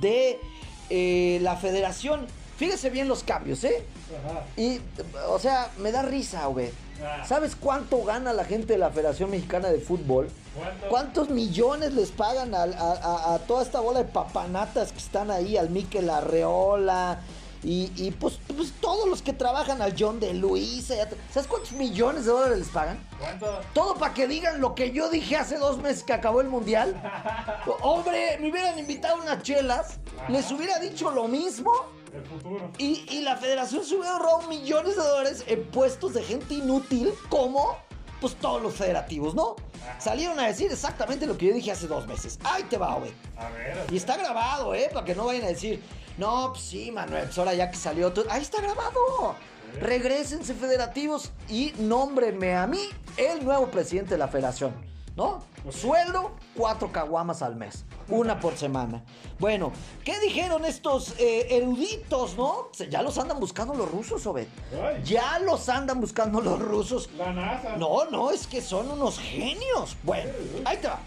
de 0.00 0.40
eh, 0.90 1.38
la 1.42 1.56
federación. 1.56 2.26
Fíjese 2.56 2.90
bien 2.90 3.06
los 3.08 3.22
cambios, 3.22 3.62
¿eh? 3.64 3.84
Ajá. 4.26 4.44
Y, 4.56 4.80
o 5.28 5.38
sea, 5.38 5.70
me 5.78 5.92
da 5.92 6.02
risa, 6.02 6.48
Obed. 6.48 6.70
Ah. 7.04 7.24
¿Sabes 7.24 7.54
cuánto 7.54 8.02
gana 8.02 8.32
la 8.32 8.44
gente 8.44 8.72
de 8.72 8.78
la 8.80 8.90
Federación 8.90 9.30
Mexicana 9.30 9.68
de 9.68 9.78
Fútbol? 9.78 10.28
¿Cuánto? 10.56 10.88
¿Cuántos 10.88 11.30
millones 11.30 11.92
les 11.92 12.10
pagan 12.10 12.52
a, 12.56 12.62
a- 12.64 12.66
a- 13.00 13.34
a 13.34 13.38
toda 13.38 13.62
esta 13.62 13.78
bola 13.78 14.00
de 14.00 14.06
papanatas 14.06 14.90
que 14.90 14.98
están 14.98 15.30
ahí? 15.30 15.56
Al 15.56 15.70
Miquel 15.70 16.10
Arreola. 16.10 17.20
Y, 17.62 17.92
y, 17.96 18.10
pues, 18.12 18.38
pues 18.58 18.72
todos 18.80 19.08
los 19.08 19.22
que 19.22 19.32
trabajan 19.32 19.80
al 19.80 19.94
John 19.98 20.20
de 20.20 20.34
Luisa. 20.34 20.94
te- 21.08 21.16
¿Sabes 21.32 21.48
cuántos 21.48 21.72
millones 21.72 22.26
de 22.26 22.32
dólares 22.32 22.58
les 22.58 22.68
pagan? 22.68 22.98
¿Cuánto? 23.18 23.60
Todo 23.72 23.94
para 23.94 24.12
que 24.12 24.26
digan 24.26 24.60
lo 24.60 24.74
que 24.74 24.90
yo 24.90 25.08
dije 25.08 25.36
hace 25.36 25.56
dos 25.56 25.78
meses 25.78 26.02
que 26.02 26.12
acabó 26.12 26.40
el 26.42 26.48
mundial. 26.48 27.00
Hombre, 27.82 28.36
me 28.40 28.50
hubieran 28.50 28.78
invitado 28.78 29.16
unas 29.22 29.42
chelas, 29.42 29.98
les 30.28 30.50
hubiera 30.50 30.78
dicho 30.78 31.10
lo 31.10 31.28
mismo 31.28 31.72
El 32.12 32.24
futuro. 32.24 32.70
y, 32.78 33.06
y 33.10 33.22
la 33.22 33.36
federación 33.36 33.84
se 33.84 33.94
hubiera 33.96 34.16
ahorrado 34.16 34.42
millones 34.48 34.96
de 34.96 35.02
dólares 35.02 35.44
en 35.46 35.64
puestos 35.70 36.14
de 36.14 36.22
gente 36.22 36.54
inútil 36.54 37.12
como 37.28 37.76
pues 38.20 38.34
todos 38.34 38.60
los 38.60 38.74
federativos, 38.74 39.34
¿no? 39.36 39.54
Salieron 40.00 40.40
a 40.40 40.48
decir 40.48 40.70
exactamente 40.72 41.24
lo 41.24 41.38
que 41.38 41.46
yo 41.46 41.54
dije 41.54 41.70
hace 41.70 41.86
dos 41.86 42.06
meses. 42.08 42.38
Ahí 42.42 42.64
te 42.64 42.76
va, 42.76 42.96
Obed. 42.96 43.12
A 43.36 43.48
ver. 43.50 43.86
Y 43.92 43.96
está 43.96 44.16
grabado, 44.16 44.74
¿eh? 44.74 44.90
Para 44.92 45.06
que 45.06 45.14
no 45.14 45.26
vayan 45.26 45.44
a 45.44 45.48
decir, 45.48 45.80
no, 46.18 46.50
pues 46.52 46.64
sí, 46.64 46.90
Manuel, 46.90 47.24
pues 47.24 47.38
ahora 47.38 47.54
ya 47.54 47.70
que 47.70 47.76
salió 47.76 48.12
todo. 48.12 48.26
Ahí 48.30 48.42
está 48.42 48.60
grabado. 48.60 49.36
Regrésense, 49.80 50.54
federativos, 50.54 51.30
y 51.48 51.72
nómbrenme 51.78 52.56
a 52.56 52.66
mí 52.66 52.80
el 53.16 53.44
nuevo 53.44 53.70
presidente 53.70 54.12
de 54.12 54.18
la 54.18 54.28
federación, 54.28 54.72
¿no? 55.14 55.42
Sueldo, 55.70 56.32
cuatro 56.56 56.90
caguamas 56.90 57.42
al 57.42 57.54
mes, 57.54 57.84
una 58.08 58.40
por 58.40 58.56
semana. 58.56 59.04
Bueno, 59.38 59.70
¿qué 60.04 60.18
dijeron 60.20 60.64
estos 60.64 61.14
eh, 61.18 61.46
eruditos, 61.50 62.36
no? 62.36 62.70
Ya 62.90 63.02
los 63.02 63.18
andan 63.18 63.38
buscando 63.38 63.74
los 63.74 63.90
rusos, 63.90 64.26
Obed. 64.26 64.48
Ay. 64.72 65.02
Ya 65.04 65.38
los 65.40 65.68
andan 65.68 66.00
buscando 66.00 66.40
los 66.40 66.58
rusos. 66.58 67.10
La 67.18 67.32
NASA. 67.32 67.76
No, 67.76 68.06
no, 68.10 68.30
es 68.30 68.46
que 68.46 68.62
son 68.62 68.90
unos 68.90 69.18
genios. 69.18 69.96
Bueno, 70.02 70.30
ahí 70.64 70.78
te 70.78 70.88
va. 70.88 71.00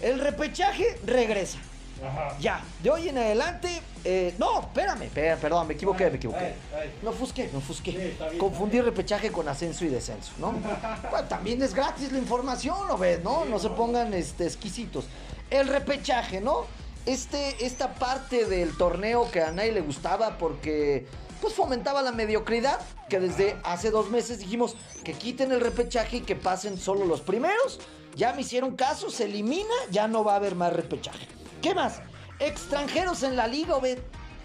El 0.00 0.20
repechaje 0.20 0.98
regresa. 1.04 1.58
Ajá. 2.04 2.36
Ya, 2.40 2.64
de 2.82 2.90
hoy 2.90 3.08
en 3.08 3.18
adelante. 3.18 3.82
eh, 4.04 4.34
no, 4.38 4.60
espérame, 4.60 5.02
espérame, 5.02 5.38
perdón, 5.38 5.66
me 5.66 5.74
equivoqué, 5.74 6.10
me 6.10 6.16
equivoqué. 6.16 6.38
Ay, 6.44 6.54
ay. 6.80 6.92
No 7.02 7.12
fusqué, 7.12 7.50
no 7.52 7.60
fusqué. 7.60 7.92
Sí, 7.92 7.98
está 7.98 8.28
bien. 8.28 8.38
Confundí 8.38 8.80
repechaje 8.80 9.30
con 9.30 9.46
ascenso 9.48 9.84
y 9.84 9.88
descenso, 9.88 10.32
¿no? 10.38 10.52
Bueno, 11.10 11.28
también 11.28 11.62
es 11.62 11.74
gratis 11.74 12.10
la 12.12 12.18
información, 12.18 12.88
¿no 12.88 12.96
ves? 12.96 13.22
¿No? 13.22 13.44
No 13.44 13.58
se 13.58 13.68
pongan 13.70 14.14
este, 14.14 14.46
exquisitos. 14.46 15.04
El 15.50 15.68
repechaje, 15.68 16.40
¿no? 16.40 16.64
Este, 17.06 17.64
esta 17.64 17.94
parte 17.94 18.44
del 18.46 18.76
torneo 18.76 19.30
que 19.30 19.42
a 19.42 19.50
nadie 19.50 19.72
le 19.72 19.80
gustaba 19.80 20.38
porque 20.38 21.06
pues 21.40 21.54
fomentaba 21.54 22.02
la 22.02 22.12
mediocridad, 22.12 22.78
que 23.08 23.18
desde 23.18 23.56
hace 23.64 23.90
dos 23.90 24.10
meses 24.10 24.38
dijimos 24.38 24.76
que 25.04 25.14
quiten 25.14 25.50
el 25.52 25.60
repechaje 25.60 26.18
y 26.18 26.20
que 26.20 26.36
pasen 26.36 26.78
solo 26.78 27.06
los 27.06 27.22
primeros. 27.22 27.80
Ya 28.14 28.32
me 28.34 28.42
hicieron 28.42 28.76
caso, 28.76 29.10
se 29.10 29.24
elimina, 29.24 29.74
ya 29.90 30.06
no 30.08 30.22
va 30.22 30.34
a 30.34 30.36
haber 30.36 30.54
más 30.54 30.72
repechaje. 30.72 31.26
¿Qué 31.60 31.74
más? 31.74 32.00
Extranjeros 32.38 33.22
en 33.22 33.36
la 33.36 33.46
liga, 33.46 33.76
Obed. 33.76 33.98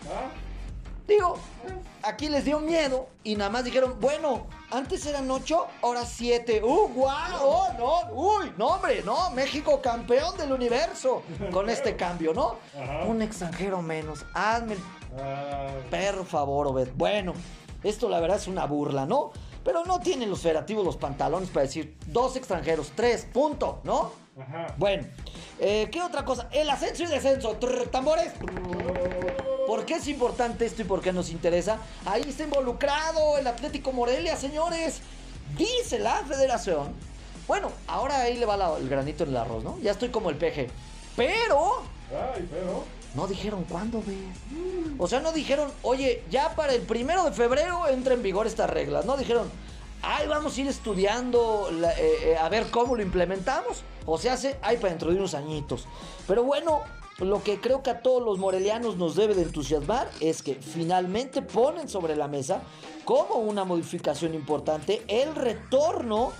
¿Ah? 0.06 0.30
Digo, 1.08 1.38
aquí 2.02 2.30
les 2.30 2.46
dio 2.46 2.60
miedo 2.60 3.08
y 3.24 3.36
nada 3.36 3.52
más 3.52 3.64
dijeron, 3.64 3.98
bueno, 4.00 4.48
antes 4.72 5.06
eran 5.06 5.30
ocho, 5.30 5.68
ahora 5.84 6.04
siete. 6.04 6.64
¡Uh, 6.64 6.88
guau! 6.88 7.42
¡Oh, 7.42 7.68
no! 7.78 8.12
¡Uy! 8.12 8.52
No, 8.58 8.68
hombre, 8.68 9.04
no, 9.04 9.30
México 9.32 9.82
campeón 9.82 10.36
del 10.38 10.52
universo 10.52 11.22
con 11.52 11.70
este 11.70 11.96
cambio, 11.96 12.34
¿no? 12.34 12.56
Ajá. 12.76 13.06
Un 13.06 13.22
extranjero 13.22 13.82
menos. 13.84 14.26
Hazme 14.34 14.76
por 15.90 16.26
favor, 16.26 16.68
Obed. 16.68 16.90
Bueno, 16.96 17.34
esto 17.84 18.10
la 18.10 18.20
verdad 18.20 18.38
es 18.38 18.48
una 18.48 18.66
burla, 18.66 19.06
¿no? 19.06 19.32
Pero 19.64 19.86
no 19.86 20.00
tienen 20.00 20.30
los 20.30 20.42
federativos 20.42 20.86
los 20.86 20.98
pantalones 20.98 21.50
para 21.50 21.66
decir 21.66 21.98
dos 22.08 22.36
extranjeros, 22.36 22.92
tres, 22.96 23.26
punto, 23.32 23.80
¿no? 23.84 24.25
Ajá. 24.40 24.68
Bueno, 24.78 25.06
eh, 25.60 25.88
¿qué 25.92 26.02
otra 26.02 26.26
cosa? 26.26 26.50
El 26.52 26.70
ascenso 26.70 27.04
y 27.04 27.08
descenso. 27.08 27.54
Trrr, 27.54 27.88
tambores. 27.88 28.34
¿Por 29.68 29.86
qué 29.86 29.96
es 29.96 30.08
importante 30.08 30.66
esto 30.66 30.82
y 30.82 30.86
por 30.86 31.02
qué 31.02 31.14
nos 31.14 31.30
interesa? 31.30 31.78
Ahí 32.06 32.22
está 32.28 32.44
involucrado 32.44 33.38
el 33.38 33.48
Atlético 33.48 33.92
Morelia, 33.94 34.36
señores. 34.36 35.00
Dice 35.58 36.00
la 36.00 36.16
federación. 36.28 36.94
Bueno, 37.48 37.72
ahora 37.88 38.22
ahí 38.22 38.38
le 38.38 38.46
va 38.46 38.58
la- 38.58 38.78
el 38.78 38.90
granito 38.90 39.24
en 39.24 39.30
el 39.30 39.38
arroz, 39.38 39.64
¿no? 39.64 39.78
Ya 39.82 39.92
estoy 39.92 40.10
como 40.10 40.30
el 40.30 40.36
peje. 40.36 40.70
Pero 41.16 41.84
Ay, 42.12 42.48
pero. 42.52 42.84
no 43.14 43.28
dijeron 43.28 43.64
cuándo. 43.70 44.04
O 44.98 45.08
sea, 45.08 45.20
no 45.22 45.32
dijeron, 45.32 45.72
oye, 45.84 46.24
ya 46.30 46.56
para 46.56 46.74
el 46.74 46.82
primero 46.82 47.24
de 47.24 47.32
febrero 47.32 47.88
entra 47.88 48.14
en 48.16 48.24
vigor 48.24 48.48
estas 48.48 48.70
reglas. 48.70 49.06
No 49.06 49.16
dijeron, 49.16 49.50
ay, 50.02 50.28
vamos 50.28 50.58
a 50.58 50.62
ir 50.62 50.68
estudiando 50.68 51.70
la- 51.72 51.94
eh, 51.94 52.32
eh, 52.32 52.38
a 52.38 52.50
ver 52.50 52.70
cómo 52.70 52.96
lo 52.96 53.02
implementamos. 53.02 53.84
O 54.06 54.18
se 54.18 54.30
hace, 54.30 54.58
ay, 54.62 54.78
para 54.78 54.90
dentro 54.90 55.10
de 55.12 55.18
unos 55.18 55.34
añitos. 55.34 55.86
Pero 56.28 56.44
bueno, 56.44 56.82
lo 57.20 57.42
que 57.44 57.60
creo 57.62 57.82
que 57.82 57.90
a 57.90 58.02
todos 58.02 58.22
los 58.22 58.38
morelianos 58.40 58.98
nos 58.98 59.16
debe 59.16 59.34
de 59.36 59.44
entusiasmar 59.44 60.10
es 60.20 60.44
que 60.44 60.56
finalmente 60.56 61.42
ponen 61.42 61.88
sobre 61.90 62.16
la 62.16 62.28
mesa 62.28 62.62
como 63.06 63.36
una 63.36 63.64
modificación 63.64 64.34
importante 64.34 65.04
el 65.08 65.34
retorno 65.36 66.34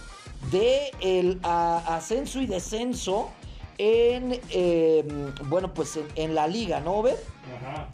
de 0.52 0.92
el 1.00 1.40
a- 1.44 1.96
ascenso 1.96 2.40
y 2.42 2.46
descenso 2.46 3.30
en 3.78 4.40
eh, 4.52 5.06
bueno 5.46 5.74
pues 5.74 5.96
en, 5.98 6.08
en 6.16 6.36
la 6.36 6.46
liga, 6.48 6.80
¿no, 6.82 6.96
Obed? 6.96 7.16
Ajá. 7.58 7.88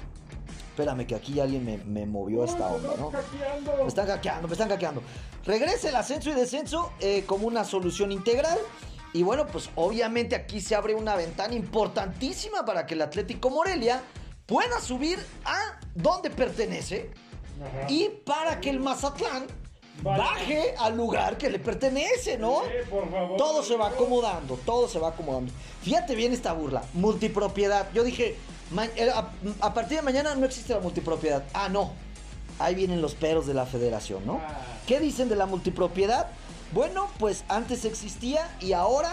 Espérame 0.70 1.06
que 1.06 1.16
aquí 1.16 1.40
alguien 1.40 1.64
me, 1.66 1.78
me 1.78 2.06
movió 2.06 2.44
esta 2.46 2.68
onda, 2.68 2.92
¿no? 2.98 3.12
Me 3.82 3.88
están 3.88 4.08
hackeando, 4.08 4.48
me 4.48 4.54
están 4.54 4.70
hackeando. 4.70 5.02
Regresa 5.46 5.90
el 5.90 5.96
ascenso 5.96 6.30
y 6.30 6.34
descenso 6.34 6.92
eh, 7.00 7.24
como 7.28 7.46
una 7.46 7.64
solución 7.66 8.12
integral. 8.12 8.58
Y 9.14 9.24
bueno, 9.24 9.46
pues 9.48 9.70
obviamente 9.76 10.36
aquí 10.36 10.62
se 10.62 10.76
abre 10.76 10.96
una 10.96 11.16
ventana 11.16 11.54
importantísima 11.54 12.64
para 12.66 12.86
que 12.86 12.94
el 12.94 13.02
Atlético 13.02 13.50
Morelia 13.50 14.02
pueda 14.46 14.80
subir 14.80 15.20
a 15.44 15.80
donde 15.96 16.30
pertenece 16.30 17.10
Ajá. 17.60 17.88
y 17.90 18.10
para 18.26 18.62
que 18.62 18.70
el 18.70 18.80
Mazatlán 18.80 19.48
baje 20.02 20.74
al 20.80 20.96
lugar 20.96 21.38
que 21.38 21.50
le 21.50 21.60
pertenece, 21.60 22.38
¿no? 22.38 22.62
Sí, 22.64 22.90
por 22.90 23.10
favor. 23.12 23.38
Todo 23.38 23.64
se 23.64 23.76
va 23.76 23.90
acomodando, 23.90 24.58
todo 24.66 24.88
se 24.88 24.98
va 24.98 25.10
acomodando. 25.10 25.52
Fíjate 25.84 26.16
bien 26.16 26.32
esta 26.34 26.54
burla, 26.54 26.84
multipropiedad. 26.94 27.88
Yo 27.94 28.04
dije, 28.04 28.38
eh, 28.96 29.12
a, 29.14 29.30
a 29.60 29.74
partir 29.74 29.98
de 29.98 30.04
mañana 30.04 30.34
no 30.36 30.46
existe 30.46 30.74
la 30.74 30.80
multipropiedad. 30.80 31.44
Ah, 31.54 31.68
no. 31.70 31.92
Ahí 32.60 32.76
vienen 32.76 33.02
los 33.02 33.16
peros 33.16 33.46
de 33.48 33.54
la 33.54 33.66
federación, 33.66 34.26
¿no? 34.26 34.40
Ah. 34.42 34.58
¿Qué 34.88 35.00
dicen 35.00 35.30
de 35.30 35.36
la 35.36 35.46
multipropiedad? 35.46 36.28
Bueno, 36.72 37.08
pues 37.20 37.44
antes 37.50 37.86
existía 37.86 38.56
y 38.60 38.74
ahora 38.74 39.12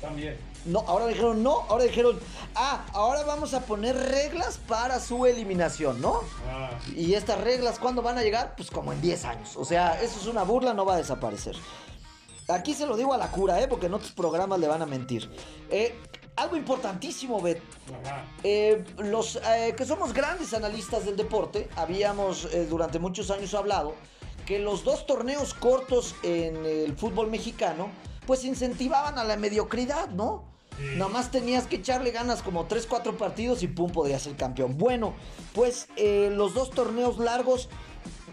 También. 0.00 0.38
No, 0.66 0.80
ahora 0.86 1.06
dijeron 1.06 1.42
no, 1.42 1.62
ahora 1.68 1.84
dijeron, 1.84 2.20
ah, 2.54 2.84
ahora 2.92 3.22
vamos 3.24 3.54
a 3.54 3.60
poner 3.60 3.96
reglas 3.96 4.58
para 4.58 5.00
su 5.00 5.24
eliminación, 5.24 6.00
¿no? 6.02 6.20
Ah, 6.48 6.70
Y 6.94 7.14
estas 7.14 7.40
reglas, 7.40 7.78
¿cuándo 7.78 8.02
van 8.02 8.18
a 8.18 8.22
llegar? 8.22 8.54
Pues 8.56 8.70
como 8.70 8.92
en 8.92 9.00
10 9.00 9.24
años. 9.24 9.56
O 9.56 9.64
sea, 9.64 10.00
eso 10.02 10.20
es 10.20 10.26
una 10.26 10.42
burla, 10.42 10.74
no 10.74 10.84
va 10.84 10.94
a 10.94 10.98
desaparecer. 10.98 11.56
Aquí 12.48 12.74
se 12.74 12.86
lo 12.86 12.96
digo 12.96 13.14
a 13.14 13.16
la 13.16 13.30
cura, 13.30 13.58
¿eh? 13.60 13.68
Porque 13.68 13.86
en 13.86 13.94
otros 13.94 14.12
programas 14.12 14.58
le 14.58 14.68
van 14.68 14.82
a 14.82 14.86
mentir. 14.86 15.30
Eh, 15.70 15.98
algo 16.36 16.56
importantísimo, 16.56 17.40
Bet. 17.40 17.62
ajá. 18.04 18.24
Eh, 18.42 18.84
los 18.98 19.36
eh, 19.36 19.74
que 19.76 19.86
somos 19.86 20.12
grandes 20.12 20.52
analistas 20.52 21.06
del 21.06 21.16
deporte, 21.16 21.68
habíamos 21.76 22.44
eh, 22.46 22.66
durante 22.68 22.98
muchos 22.98 23.30
años 23.30 23.54
hablado 23.54 23.94
que 24.50 24.58
los 24.58 24.82
dos 24.82 25.06
torneos 25.06 25.54
cortos 25.54 26.16
en 26.24 26.66
el 26.66 26.96
fútbol 26.96 27.30
mexicano, 27.30 27.88
pues 28.26 28.44
incentivaban 28.44 29.16
a 29.16 29.22
la 29.22 29.36
mediocridad, 29.36 30.08
¿no? 30.08 30.42
Nada 30.96 31.08
más 31.08 31.30
tenías 31.30 31.68
que 31.68 31.76
echarle 31.76 32.10
ganas 32.10 32.42
como 32.42 32.64
3, 32.64 32.84
4 32.88 33.16
partidos 33.16 33.62
y 33.62 33.68
pum, 33.68 33.92
podrías 33.92 34.22
ser 34.22 34.34
campeón. 34.34 34.76
Bueno, 34.76 35.14
pues 35.54 35.86
eh, 35.94 36.30
los 36.32 36.52
dos 36.52 36.70
torneos 36.70 37.20
largos, 37.20 37.68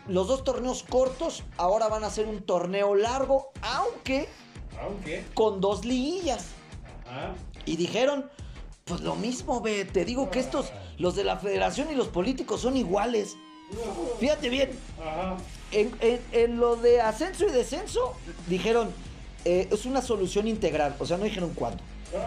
los 0.07 0.27
dos 0.27 0.43
torneos 0.43 0.81
cortos, 0.81 1.43
ahora 1.55 1.87
van 1.87 2.03
a 2.03 2.09
ser 2.09 2.25
un 2.25 2.41
torneo 2.41 2.95
largo, 2.95 3.51
aunque 3.61 4.27
Aunque. 4.81 5.23
con 5.35 5.61
dos 5.61 5.85
liguillas. 5.85 6.47
Ajá. 7.05 7.35
Y 7.65 7.75
dijeron, 7.75 8.27
pues 8.85 9.01
lo 9.01 9.15
mismo, 9.15 9.61
ve, 9.61 9.85
te 9.85 10.03
digo 10.03 10.31
que 10.31 10.39
estos, 10.39 10.71
los 10.97 11.15
de 11.15 11.23
la 11.23 11.37
federación 11.37 11.91
y 11.91 11.95
los 11.95 12.07
políticos 12.07 12.61
son 12.61 12.75
iguales. 12.75 13.37
Fíjate 14.19 14.49
bien, 14.49 14.71
Ajá. 14.99 15.37
En, 15.71 15.91
en- 16.01 16.21
en 16.31 16.57
lo 16.59 16.75
de 16.75 17.01
ascenso 17.01 17.45
y 17.47 17.51
descenso, 17.51 18.13
dijeron, 18.47 18.89
eh, 19.45 19.67
es 19.71 19.85
una 19.85 20.01
solución 20.01 20.47
integral, 20.47 20.95
o 20.99 21.05
sea, 21.05 21.17
no 21.17 21.23
dijeron 21.25 21.51
cuándo. 21.53 21.83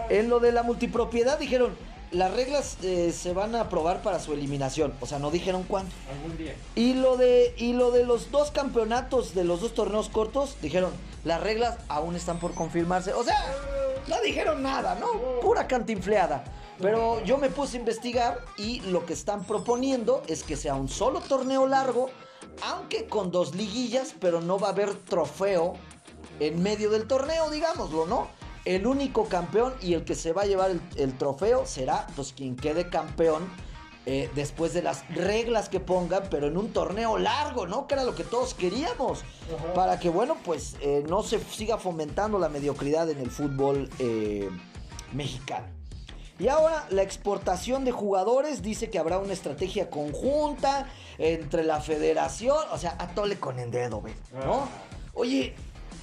En 0.09 0.29
lo 0.29 0.39
de 0.39 0.51
la 0.51 0.63
multipropiedad, 0.63 1.39
dijeron, 1.39 1.75
las 2.11 2.31
reglas 2.33 2.77
eh, 2.83 3.11
se 3.17 3.33
van 3.33 3.55
a 3.55 3.61
aprobar 3.61 4.01
para 4.03 4.19
su 4.19 4.33
eliminación, 4.33 4.93
o 4.99 5.05
sea, 5.05 5.17
no 5.17 5.31
dijeron 5.31 5.63
cuándo. 5.63 5.91
Algún 6.13 6.37
día. 6.37 6.55
Y 6.75 6.93
lo 6.93 7.15
de 7.17 7.53
y 7.57 7.73
lo 7.73 7.91
de 7.91 8.03
los 8.05 8.31
dos 8.31 8.51
campeonatos 8.51 9.33
de 9.33 9.43
los 9.45 9.61
dos 9.61 9.73
torneos 9.73 10.09
cortos, 10.09 10.57
dijeron, 10.61 10.91
las 11.23 11.41
reglas 11.41 11.77
aún 11.87 12.15
están 12.15 12.37
por 12.39 12.53
confirmarse. 12.53 13.13
O 13.13 13.23
sea, 13.23 13.37
no 14.07 14.19
dijeron 14.21 14.61
nada, 14.61 14.95
¿no? 14.99 15.07
Pura 15.41 15.67
cantinfleada. 15.67 16.43
Pero 16.81 17.23
yo 17.23 17.37
me 17.37 17.49
puse 17.49 17.77
a 17.77 17.79
investigar 17.79 18.39
y 18.57 18.81
lo 18.81 19.05
que 19.05 19.13
están 19.13 19.43
proponiendo 19.45 20.21
es 20.27 20.43
que 20.43 20.57
sea 20.57 20.73
un 20.75 20.89
solo 20.89 21.21
torneo 21.21 21.65
largo, 21.67 22.09
aunque 22.63 23.07
con 23.07 23.31
dos 23.31 23.55
liguillas, 23.55 24.13
pero 24.19 24.41
no 24.41 24.59
va 24.59 24.69
a 24.69 24.71
haber 24.71 24.93
trofeo 24.93 25.73
en 26.39 26.61
medio 26.61 26.89
del 26.89 27.07
torneo, 27.07 27.49
digámoslo, 27.49 28.05
¿no? 28.05 28.27
El 28.65 28.85
único 28.85 29.25
campeón 29.25 29.73
y 29.81 29.93
el 29.93 30.03
que 30.03 30.15
se 30.15 30.33
va 30.33 30.43
a 30.43 30.45
llevar 30.45 30.71
el, 30.71 30.81
el 30.95 31.17
trofeo 31.17 31.65
será 31.65 32.07
pues 32.15 32.33
quien 32.33 32.55
quede 32.55 32.89
campeón 32.89 33.49
eh, 34.07 34.31
después 34.33 34.73
de 34.73 34.81
las 34.81 35.07
reglas 35.13 35.69
que 35.69 35.79
pongan, 35.79 36.23
pero 36.31 36.47
en 36.47 36.57
un 36.57 36.73
torneo 36.73 37.19
largo, 37.19 37.67
¿no? 37.67 37.85
Que 37.85 37.93
era 37.93 38.03
lo 38.03 38.15
que 38.15 38.23
todos 38.23 38.55
queríamos. 38.55 39.23
Ajá. 39.55 39.73
Para 39.73 39.99
que, 39.99 40.09
bueno, 40.09 40.37
pues 40.43 40.75
eh, 40.81 41.03
no 41.07 41.21
se 41.21 41.39
siga 41.39 41.77
fomentando 41.77 42.39
la 42.39 42.49
mediocridad 42.49 43.09
en 43.11 43.19
el 43.19 43.29
fútbol 43.29 43.89
eh, 43.99 44.49
mexicano. 45.13 45.67
Y 46.41 46.47
ahora 46.47 46.87
la 46.89 47.03
exportación 47.03 47.85
de 47.85 47.91
jugadores 47.91 48.63
dice 48.63 48.89
que 48.89 48.97
habrá 48.97 49.19
una 49.19 49.31
estrategia 49.31 49.91
conjunta 49.91 50.87
entre 51.19 51.63
la 51.63 51.79
federación, 51.81 52.57
o 52.71 52.79
sea, 52.79 52.95
atole 52.97 53.39
con 53.39 53.59
el 53.59 53.69
dedo, 53.69 54.01
¿ves? 54.01 54.15
¿no? 54.33 54.67
Oye, 55.13 55.53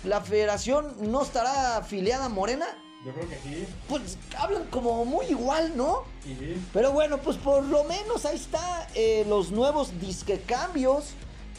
¿la 0.04 0.20
federación 0.20 0.94
no 1.10 1.22
estará 1.22 1.78
afiliada 1.78 2.26
a 2.26 2.28
Morena? 2.28 2.66
Yo 3.04 3.12
creo 3.12 3.28
que 3.28 3.36
sí. 3.38 3.66
Pues 3.88 4.16
hablan 4.38 4.66
como 4.66 5.04
muy 5.04 5.26
igual, 5.26 5.76
¿no? 5.76 6.04
Sí. 6.22 6.56
Pero 6.72 6.92
bueno, 6.92 7.18
pues 7.18 7.36
por 7.36 7.64
lo 7.64 7.82
menos 7.82 8.24
ahí 8.24 8.36
está 8.36 8.86
eh, 8.94 9.24
los 9.28 9.50
nuevos 9.50 9.98
disque 10.00 10.40
cambios 10.40 11.14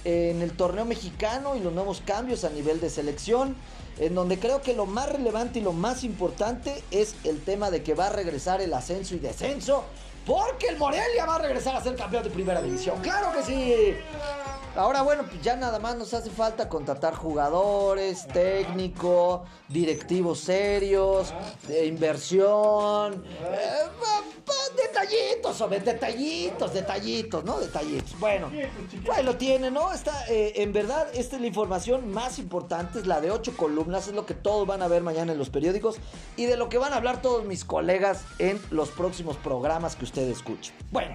en 0.06 0.42
el 0.42 0.54
torneo 0.54 0.86
mexicano 0.86 1.58
y 1.58 1.60
los 1.60 1.74
nuevos 1.74 2.02
cambios 2.06 2.46
a 2.46 2.50
nivel 2.50 2.80
de 2.80 2.90
selección. 2.90 3.58
En 4.00 4.15
donde 4.15 4.39
creo 4.39 4.62
que 4.62 4.74
lo 4.74 4.86
más 4.86 5.10
relevante 5.10 5.60
y 5.60 5.62
lo 5.62 5.74
más 5.74 6.04
importante 6.04 6.84
es 6.89 7.15
el 7.24 7.43
tema 7.43 7.69
de 7.69 7.84
que 7.84 7.93
va 7.93 8.08
a 8.08 8.10
regresar 8.10 8.62
el 8.62 8.74
ascenso 8.74 9.15
y 9.15 9.19
descenso. 9.19 9.84
Porque 10.26 10.67
el 10.67 10.78
Morelia 10.78 11.26
va 11.26 11.36
a 11.36 11.39
regresar 11.39 11.76
a 11.76 11.82
ser 11.82 11.95
campeón 11.95 12.24
de 12.24 12.30
primera 12.30 12.62
división. 12.62 13.02
¡Claro 13.02 13.32
que 13.34 13.43
sí! 13.43 13.95
Ahora, 14.76 15.02
bueno, 15.02 15.24
pues 15.24 15.41
ya 15.41 15.56
nada 15.56 15.80
más 15.80 15.97
nos 15.97 16.13
hace 16.13 16.30
falta 16.30 16.69
contratar 16.69 17.15
jugadores, 17.15 18.28
técnico, 18.28 19.45
directivos 19.67 20.39
serios, 20.39 21.34
de 21.67 21.88
inversión, 21.88 23.26
eh, 23.26 23.89
detallitos, 24.75 25.55
sobre 25.55 25.79
detallitos, 25.79 26.73
detallitos, 26.73 27.43
¿no? 27.43 27.60
Detallitos. 27.60 28.19
Bueno, 28.19 28.51
ahí 29.13 29.23
lo 29.23 29.36
tiene, 29.36 29.71
¿no? 29.71 29.91
Está, 29.91 30.25
eh, 30.27 30.53
en 30.58 30.73
verdad, 30.73 31.08
esta 31.13 31.36
es 31.36 31.41
la 31.41 31.47
información 31.47 32.12
más 32.12 32.39
importante, 32.39 32.99
es 32.99 33.08
la 33.08 33.21
de 33.21 33.32
ocho 33.32 33.55
columnas, 33.55 34.08
es 34.08 34.13
lo 34.13 34.25
que 34.25 34.34
todos 34.34 34.67
van 34.67 34.82
a 34.82 34.88
ver 34.88 35.01
mañana 35.01 35.32
en 35.32 35.38
los 35.38 35.49
periódicos 35.49 35.97
y 36.38 36.45
de 36.45 36.58
lo 36.58 36.69
que 36.69 36.77
van 36.77 36.93
a 36.93 36.97
hablar 36.97 37.21
todos 37.21 37.45
mis 37.45 37.65
colegas 37.65 38.23
en 38.39 38.62
los 38.71 38.89
próximos 38.89 39.38
programas 39.38 39.95
que 39.95 40.05
usted 40.05 40.27
escuche. 40.29 40.73
Bueno. 40.91 41.13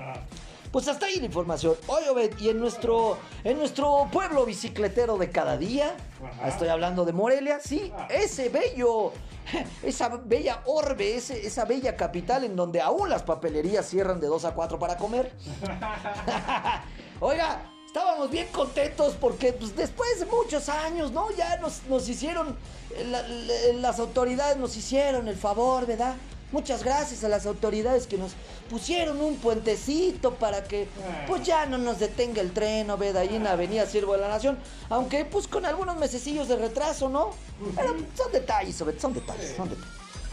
Pues 0.75 0.89
hasta 0.89 1.07
ahí 1.07 1.21
la 1.21 1.27
información. 1.27 1.77
Oye, 1.87 2.11
Obed, 2.11 2.37
y 2.41 2.49
en 2.49 2.59
nuestro, 2.59 3.17
en 3.45 3.59
nuestro 3.59 4.09
pueblo 4.11 4.45
bicicletero 4.45 5.17
de 5.17 5.31
cada 5.31 5.57
día, 5.57 5.95
Ajá. 6.21 6.49
estoy 6.49 6.67
hablando 6.67 7.05
de 7.05 7.13
Morelia, 7.13 7.61
sí, 7.65 7.93
ese 8.11 8.49
bello, 8.49 9.13
esa 9.85 10.09
bella 10.09 10.63
orbe, 10.67 11.15
ese- 11.15 11.47
esa 11.47 11.65
bella 11.65 11.95
capital 11.97 12.43
en 12.43 12.57
donde 12.57 12.81
aún 12.81 13.09
las 13.09 13.23
papelerías 13.23 13.87
cierran 13.89 14.19
de 14.19 14.27
2 14.27 14.47
a 14.47 14.55
4 14.55 14.77
para 14.81 14.97
comer. 14.97 15.31
Oiga, 17.21 17.61
estábamos 17.87 18.29
bien 18.33 18.49
contentos 18.51 19.15
porque 19.21 19.53
pues, 19.53 19.77
después 19.77 20.19
de 20.19 20.27
muchos 20.27 20.69
años, 20.69 21.13
¿no? 21.13 21.31
Ya 21.37 21.57
nos, 21.59 21.85
nos 21.85 22.09
hicieron, 22.09 22.57
eh, 22.97 23.05
la- 23.05 23.23
la- 23.23 23.73
las 23.81 24.01
autoridades 24.01 24.57
nos 24.57 24.77
hicieron 24.77 25.29
el 25.29 25.37
favor, 25.37 25.87
¿verdad? 25.87 26.17
Muchas 26.53 26.85
gracias 26.85 27.25
a 27.25 27.29
las 27.29 27.47
autoridades 27.47 28.07
que 28.07 28.17
nos 28.17 28.33
pusieron 28.71 29.21
un 29.21 29.37
puentecito 29.37 30.35
para 30.35 30.65
que 30.65 30.89
pues 31.27 31.43
ya 31.43 31.67
no 31.67 31.79
nos 31.79 31.99
detenga 31.99 32.41
el 32.41 32.53
tren. 32.53 32.87
¿Verdad? 32.99 33.23
Ahí 33.23 33.37
en 33.37 33.45
la 33.45 33.53
Avenida 33.53 33.87
Siervo 33.87 34.13
de 34.13 34.21
la 34.21 34.29
Nación. 34.29 34.59
Aunque 34.89 35.25
pues 35.25 35.49
con 35.49 35.67
algunos 35.67 35.97
mesecillos 35.97 36.49
de 36.49 36.57
retraso, 36.57 37.09
¿no? 37.09 37.31
Pero 37.77 37.95
son 38.17 38.33
detalles, 38.33 38.81
Obed, 38.81 38.99
son 38.99 39.15
detalles, 39.15 39.55
son 39.57 39.69
detalles. 39.69 39.93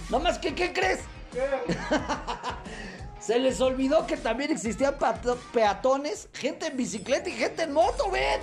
No 0.09 0.19
más 0.19 0.37
que, 0.37 0.53
¿qué 0.53 0.73
crees? 0.73 0.99
Se 3.21 3.37
les 3.37 3.61
olvidó 3.61 4.07
que 4.07 4.17
también 4.17 4.51
existían 4.51 4.95
peatones, 5.53 6.27
gente 6.33 6.65
en 6.67 6.75
bicicleta 6.75 7.29
y 7.29 7.33
gente 7.33 7.63
en 7.63 7.71
moto, 7.71 8.09
ven. 8.09 8.41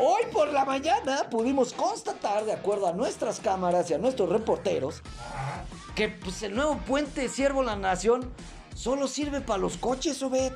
Hoy 0.00 0.22
por 0.32 0.52
la 0.52 0.64
mañana 0.64 1.30
pudimos 1.30 1.72
constatar, 1.72 2.44
de 2.44 2.52
acuerdo 2.52 2.88
a 2.88 2.92
nuestras 2.92 3.38
cámaras 3.38 3.88
y 3.88 3.94
a 3.94 3.98
nuestros 3.98 4.28
reporteros, 4.30 5.00
que 5.94 6.08
pues, 6.08 6.42
el 6.42 6.54
nuevo 6.54 6.78
puente 6.78 7.28
Siervo 7.28 7.62
La 7.62 7.76
Nación 7.76 8.32
solo 8.74 9.06
sirve 9.08 9.40
para 9.40 9.58
los 9.58 9.76
coches, 9.76 10.22
Obed. 10.22 10.52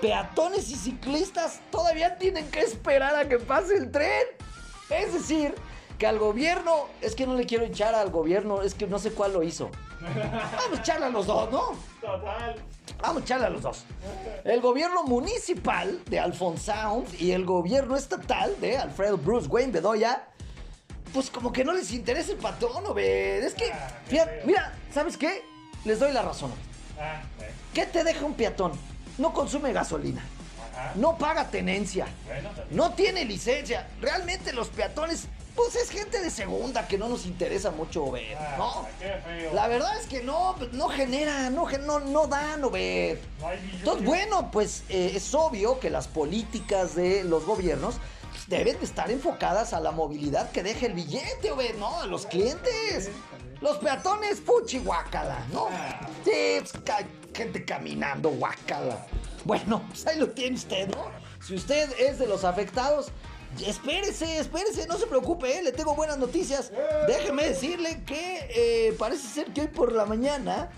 Peatones 0.00 0.70
y 0.70 0.76
ciclistas 0.76 1.60
todavía 1.70 2.16
tienen 2.18 2.50
que 2.50 2.60
esperar 2.60 3.14
a 3.16 3.28
que 3.28 3.38
pase 3.38 3.76
el 3.76 3.90
tren. 3.90 4.26
Es 4.90 5.12
decir, 5.12 5.54
que 5.98 6.06
al 6.06 6.18
gobierno, 6.18 6.86
es 7.00 7.14
que 7.14 7.26
no 7.26 7.34
le 7.34 7.46
quiero 7.46 7.64
echar 7.64 7.94
al 7.94 8.10
gobierno, 8.10 8.62
es 8.62 8.74
que 8.74 8.86
no 8.86 8.98
sé 8.98 9.12
cuál 9.12 9.34
lo 9.34 9.42
hizo. 9.42 9.70
Vamos 10.00 10.78
a 10.78 10.80
echarle 10.80 11.06
a 11.06 11.10
los 11.10 11.26
dos, 11.26 11.50
¿no? 11.50 11.76
total. 12.00 12.56
Vamos 13.02 13.22
a 13.22 13.24
echarle 13.24 13.46
a 13.46 13.50
los 13.50 13.62
dos. 13.62 13.84
El 14.44 14.60
gobierno 14.60 15.04
municipal 15.04 16.02
de 16.06 16.18
Alphonse 16.18 16.72
Sound 16.72 17.20
y 17.20 17.32
el 17.32 17.44
gobierno 17.44 17.96
estatal 17.96 18.58
de 18.60 18.78
Alfredo 18.78 19.18
Bruce 19.18 19.48
Wayne 19.48 19.72
Bedoya, 19.72 20.26
pues 21.12 21.30
como 21.30 21.52
que 21.52 21.64
no 21.64 21.72
les 21.72 21.92
interesa 21.92 22.32
el 22.32 22.38
patrón, 22.38 22.84
¿o 22.86 22.94
ves? 22.94 23.44
Es 23.44 23.54
que, 23.54 23.70
Ah, 23.72 23.88
feo. 24.06 24.26
mira, 24.44 24.72
¿sabes 24.92 25.16
qué? 25.16 25.42
Les 25.84 25.98
doy 25.98 26.12
la 26.12 26.22
razón. 26.22 26.52
Ah, 27.00 27.22
eh. 27.40 27.50
¿Qué 27.74 27.86
te 27.86 28.04
deja 28.04 28.24
un 28.24 28.34
peatón? 28.34 28.72
No 29.18 29.32
consume 29.32 29.72
gasolina, 29.72 30.22
Ajá. 30.72 30.92
no 30.96 31.16
paga 31.18 31.48
tenencia, 31.48 32.06
Bueno, 32.26 32.50
no 32.70 32.92
tiene 32.94 33.24
licencia. 33.24 33.88
Realmente 34.00 34.52
los 34.52 34.68
peatones, 34.68 35.24
pues 35.54 35.74
es 35.76 35.90
gente 35.90 36.20
de 36.20 36.30
segunda 36.30 36.86
que 36.86 36.96
no 36.96 37.08
nos 37.08 37.26
interesa 37.26 37.70
mucho 37.70 38.10
ver, 38.10 38.36
Ah, 38.38 38.54
¿no? 38.56 38.86
Qué 38.98 39.14
feo. 39.24 39.54
La 39.54 39.68
verdad 39.68 39.98
es 40.00 40.06
que 40.06 40.22
no, 40.22 40.54
pues, 40.58 40.72
no 40.72 40.88
genera, 40.88 41.50
no, 41.50 41.68
no, 41.80 42.00
no 42.00 42.26
dan, 42.28 42.62
o 42.64 42.70
ver. 42.70 43.20
No. 43.40 43.50
Entonces, 43.52 44.04
bueno, 44.06 44.50
pues 44.50 44.84
eh, 44.88 45.12
es 45.14 45.34
obvio 45.34 45.80
que 45.80 45.90
las 45.90 46.08
políticas 46.08 46.94
de 46.94 47.24
los 47.24 47.44
gobiernos 47.44 47.96
deben 48.48 48.78
de 48.78 48.84
estar 48.84 49.10
enfocadas 49.10 49.72
a 49.72 49.80
la 49.80 49.90
movilidad 49.90 50.50
que 50.50 50.62
deje 50.62 50.86
el 50.86 50.94
billete, 50.94 51.50
güey, 51.52 51.72
¿no? 51.74 52.00
A 52.00 52.06
los 52.06 52.26
clientes. 52.26 53.10
Los 53.60 53.76
peatones, 53.78 54.40
puchi, 54.40 54.78
guácala, 54.78 55.44
¿no? 55.52 55.68
Sí, 56.24 56.60
pues, 56.60 56.72
gente 57.34 57.64
caminando, 57.64 58.30
guácala. 58.30 59.06
Bueno, 59.44 59.82
pues 59.88 60.06
ahí 60.06 60.18
lo 60.18 60.30
tiene 60.30 60.56
usted, 60.56 60.88
¿no? 60.88 61.10
Si 61.44 61.54
usted 61.54 61.90
es 61.98 62.18
de 62.18 62.26
los 62.26 62.44
afectados, 62.44 63.08
Espérese, 63.58 64.38
espérese, 64.38 64.86
no 64.86 64.96
se 64.96 65.06
preocupe, 65.06 65.58
¿eh? 65.58 65.62
le 65.62 65.72
tengo 65.72 65.94
buenas 65.94 66.18
noticias. 66.18 66.72
Déjeme 67.06 67.48
decirle 67.48 68.02
que 68.04 68.48
eh, 68.54 68.96
parece 68.98 69.26
ser 69.26 69.52
que 69.52 69.62
hoy 69.62 69.66
por 69.66 69.92
la 69.92 70.06
mañana 70.06 70.70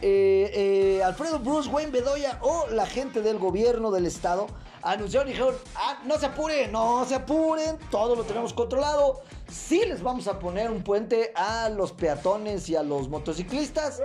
eh, 0.00 0.98
eh, 0.98 1.02
Alfredo 1.04 1.38
Bruce 1.38 1.68
Wayne 1.68 1.90
Bedoya 1.90 2.38
o 2.42 2.66
la 2.70 2.86
gente 2.86 3.22
del 3.22 3.38
gobierno 3.38 3.90
del 3.90 4.06
estado 4.06 4.46
anunciaron 4.82 5.28
y 5.28 5.32
dijeron, 5.32 5.54
ah, 5.76 6.00
no 6.04 6.18
se 6.18 6.26
apuren, 6.26 6.72
no 6.72 7.04
se 7.04 7.14
apuren, 7.14 7.78
todo 7.90 8.16
lo 8.16 8.24
tenemos 8.24 8.52
controlado. 8.52 9.22
Sí 9.50 9.82
les 9.86 10.02
vamos 10.02 10.28
a 10.28 10.38
poner 10.38 10.70
un 10.70 10.82
puente 10.82 11.32
a 11.34 11.68
los 11.68 11.92
peatones 11.92 12.68
y 12.68 12.76
a 12.76 12.82
los 12.82 13.08
motociclistas. 13.08 14.00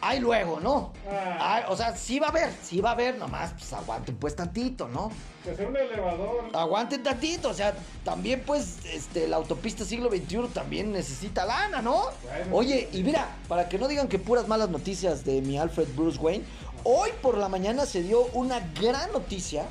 Ahí 0.00 0.20
luego, 0.20 0.60
¿no? 0.60 0.92
Ah. 1.10 1.56
Ay, 1.56 1.64
o 1.68 1.76
sea, 1.76 1.96
sí 1.96 2.18
va 2.18 2.28
a 2.28 2.30
haber, 2.30 2.50
sí 2.62 2.80
va 2.80 2.90
a 2.90 2.92
haber, 2.92 3.16
nomás 3.18 3.52
pues 3.52 3.72
aguanten 3.72 4.16
pues 4.16 4.36
tantito, 4.36 4.88
¿no? 4.88 5.10
Que 5.42 5.54
sea 5.54 5.66
un 5.66 5.76
elevador. 5.76 6.50
Aguanten 6.52 7.02
tantito, 7.02 7.48
o 7.48 7.54
sea, 7.54 7.74
también 8.04 8.42
pues 8.46 8.78
este, 8.86 9.28
la 9.28 9.36
autopista 9.36 9.84
siglo 9.84 10.10
XXI 10.10 10.48
también 10.52 10.92
necesita 10.92 11.44
lana, 11.44 11.82
¿no? 11.82 12.04
Bueno. 12.22 12.56
Oye, 12.56 12.88
y 12.92 13.02
mira, 13.02 13.36
para 13.48 13.68
que 13.68 13.78
no 13.78 13.88
digan 13.88 14.08
que 14.08 14.18
puras 14.18 14.48
malas 14.48 14.68
noticias 14.68 15.24
de 15.24 15.40
mi 15.42 15.58
Alfred 15.58 15.88
Bruce 15.96 16.18
Wayne, 16.18 16.44
hoy 16.84 17.10
por 17.22 17.38
la 17.38 17.48
mañana 17.48 17.86
se 17.86 18.02
dio 18.02 18.24
una 18.32 18.60
gran 18.80 19.10
noticia 19.12 19.64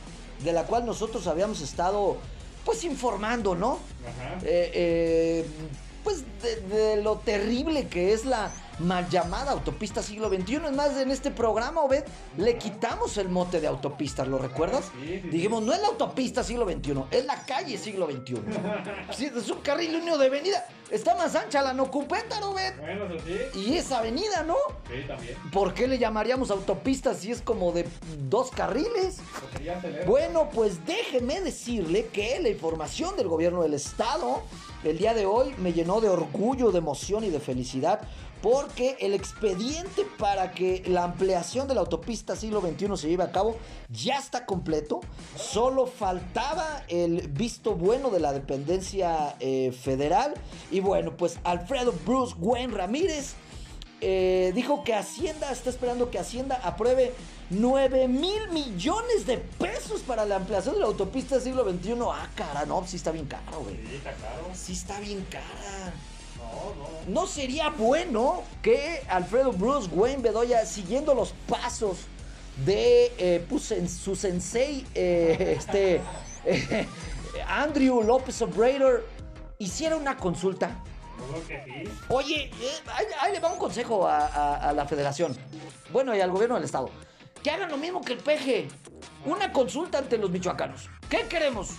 de 0.44 0.52
la 0.52 0.63
cual 0.63 0.86
nosotros 0.86 1.28
habíamos 1.28 1.62
estado 1.62 2.18
pues 2.66 2.84
informando, 2.84 3.56
¿no? 3.56 3.80
Ajá. 4.08 4.39
Eh, 4.44 4.72
eh, 4.74 5.46
pues 6.04 6.24
de, 6.42 6.56
de 6.76 7.02
lo 7.02 7.18
terrible 7.18 7.88
que 7.88 8.13
es 8.13 8.26
la 8.26 8.52
mal 8.80 9.10
llamada 9.10 9.52
autopista 9.52 10.02
siglo 10.02 10.30
XXI. 10.30 10.56
Es 10.56 10.72
más, 10.72 10.98
en 10.98 11.12
este 11.12 11.32
programa, 11.32 11.82
Obed, 11.82 12.04
le 12.38 12.58
quitamos 12.58 13.18
el 13.18 13.30
mote 13.30 13.60
de 13.60 13.68
autopista, 13.68 14.26
¿lo 14.26 14.38
recuerdas? 14.38 14.92
Sí. 15.02 15.18
Dijimos, 15.30 15.64
no 15.64 15.74
es 15.74 15.82
la 15.82 15.88
autopista 15.88 16.44
siglo 16.44 16.66
XXI, 16.66 17.04
es 17.12 17.26
la 17.26 17.44
calle 17.46 17.78
siglo 17.78 18.08
XXI. 18.10 18.36
Sí, 19.14 19.30
es 19.36 19.50
un 19.50 19.60
carril 19.62 19.96
único 19.96 20.18
de 20.18 20.28
avenida. 20.28 20.66
Está 20.90 21.16
más 21.16 21.36
ancha 21.36 21.62
la 21.62 21.74
Nocupeta, 21.74 22.40
Obed. 22.48 22.80
Bueno, 22.80 23.06
eso 23.06 23.26
sí. 23.26 23.60
Y 23.60 23.78
es 23.78 23.92
avenida, 23.92 24.44
¿no? 24.44 24.56
Sí, 24.88 25.08
también. 25.08 25.36
¿Por 25.52 25.74
qué 25.74 25.88
le 25.88 25.98
llamaríamos 25.98 26.52
autopista 26.52 27.14
si 27.14 27.32
es 27.32 27.42
como 27.42 27.72
de 27.72 27.88
dos 28.30 28.52
carriles? 28.52 29.18
Porque 29.40 29.66
ya 29.66 29.78
acelera. 29.78 30.06
Bueno, 30.06 30.50
pues 30.54 30.86
déjeme 30.86 31.42
decirle 31.42 32.08
que 32.12 32.40
la 32.40 32.50
información 32.50 33.16
del 33.18 33.28
gobierno 33.28 33.64
del 33.64 33.74
estado 33.74 34.42
el 34.84 34.98
día 34.98 35.14
de 35.14 35.26
hoy 35.26 35.54
me 35.58 35.74
llenó 35.74 36.02
de 36.02 36.10
orgullo, 36.10 36.72
de 36.72 36.80
emoción 36.80 37.24
y 37.24 37.30
de 37.30 37.40
felicidad 37.40 38.02
porque 38.44 38.98
el 39.00 39.14
expediente 39.14 40.06
para 40.20 40.52
que 40.52 40.84
la 40.86 41.06
ampliación 41.06 41.66
de 41.70 41.76
la 41.76 41.80
autopista 41.80 42.36
siglo 42.36 42.60
XXI 42.60 42.98
se 42.98 43.08
lleve 43.08 43.24
a 43.24 43.32
cabo 43.32 43.56
ya 43.88 44.18
está 44.18 44.46
completo. 44.46 45.00
Solo 45.38 45.88
faltaba 45.88 46.84
el 46.90 47.30
visto 47.30 47.76
bueno 47.76 48.10
de 48.10 48.20
la 48.20 48.34
dependencia 48.34 49.38
eh, 49.40 49.72
federal. 49.72 50.34
Y 50.72 50.82
bueno, 50.82 51.16
pues 51.16 51.40
Alfredo 51.46 51.94
Bruce 52.06 52.36
Wayne 52.38 52.74
Ramírez 52.74 53.36
eh, 54.02 54.52
dijo 54.54 54.84
que 54.84 54.94
Hacienda 54.94 55.50
está 55.50 55.70
esperando 55.70 56.12
que 56.12 56.20
Hacienda 56.20 56.60
apruebe 56.66 57.14
9 57.50 58.10
mil 58.10 58.50
millones 58.52 59.26
de 59.26 59.38
pesos 59.38 60.02
para 60.02 60.26
la 60.26 60.36
ampliación 60.36 60.76
de 60.76 60.82
la 60.82 60.88
autopista 60.88 61.36
del 61.36 61.46
siglo 61.46 61.64
XXI. 61.64 61.96
Ah, 62.12 62.30
cara, 62.36 62.66
no, 62.66 62.86
sí 62.86 62.98
está 62.98 63.12
bien 63.12 63.26
caro, 63.26 63.62
güey. 63.62 63.78
Sí, 63.78 63.96
está 63.96 64.12
claro. 64.12 64.50
Sí 64.54 64.74
está 64.74 65.00
bien 65.00 65.26
cara. 65.30 65.94
No, 66.54 67.13
no. 67.16 67.22
¿No 67.22 67.28
sería 67.28 67.70
bueno 67.70 68.44
que 68.62 69.02
Alfredo 69.10 69.52
Bruce 69.52 69.89
Wayne 69.92 70.22
Bedoya, 70.22 70.66
siguiendo 70.66 71.13
los 71.13 71.34
pasos 71.50 71.98
de 72.66 73.12
eh, 73.18 73.46
pues, 73.50 73.74
su 74.02 74.16
sensei, 74.16 74.86
eh, 74.96 75.56
este, 75.60 76.02
eh, 76.46 76.88
Andrew 77.48 78.02
López 78.04 78.42
Obrador, 78.42 79.06
hiciera 79.60 79.96
una 79.96 80.16
consulta? 80.18 80.82
Oye, 82.10 82.46
eh, 82.62 82.72
ahí, 82.94 83.06
ahí 83.22 83.34
le 83.34 83.39
va 83.39 83.52
un 83.52 83.60
consejo 83.60 84.08
a, 84.08 84.26
a- 84.28 84.70
a 84.70 84.74
la 84.74 84.86
federación. 84.86 85.36
Bueno, 85.92 86.16
y 86.16 86.22
al 86.22 86.32
gobierno 86.32 86.56
del 86.56 86.63
estado. 86.66 86.89
Que 87.44 87.52
hagan 87.52 87.70
lo 87.70 87.78
mismo 87.78 88.02
que 88.02 88.13
el 88.13 88.20
peje. 88.20 88.68
Una 89.26 89.52
consulta 89.52 89.98
ante 90.00 90.18
los 90.18 90.30
michoacanos. 90.32 90.89
¿Qué 91.10 91.26
queremos? 91.30 91.70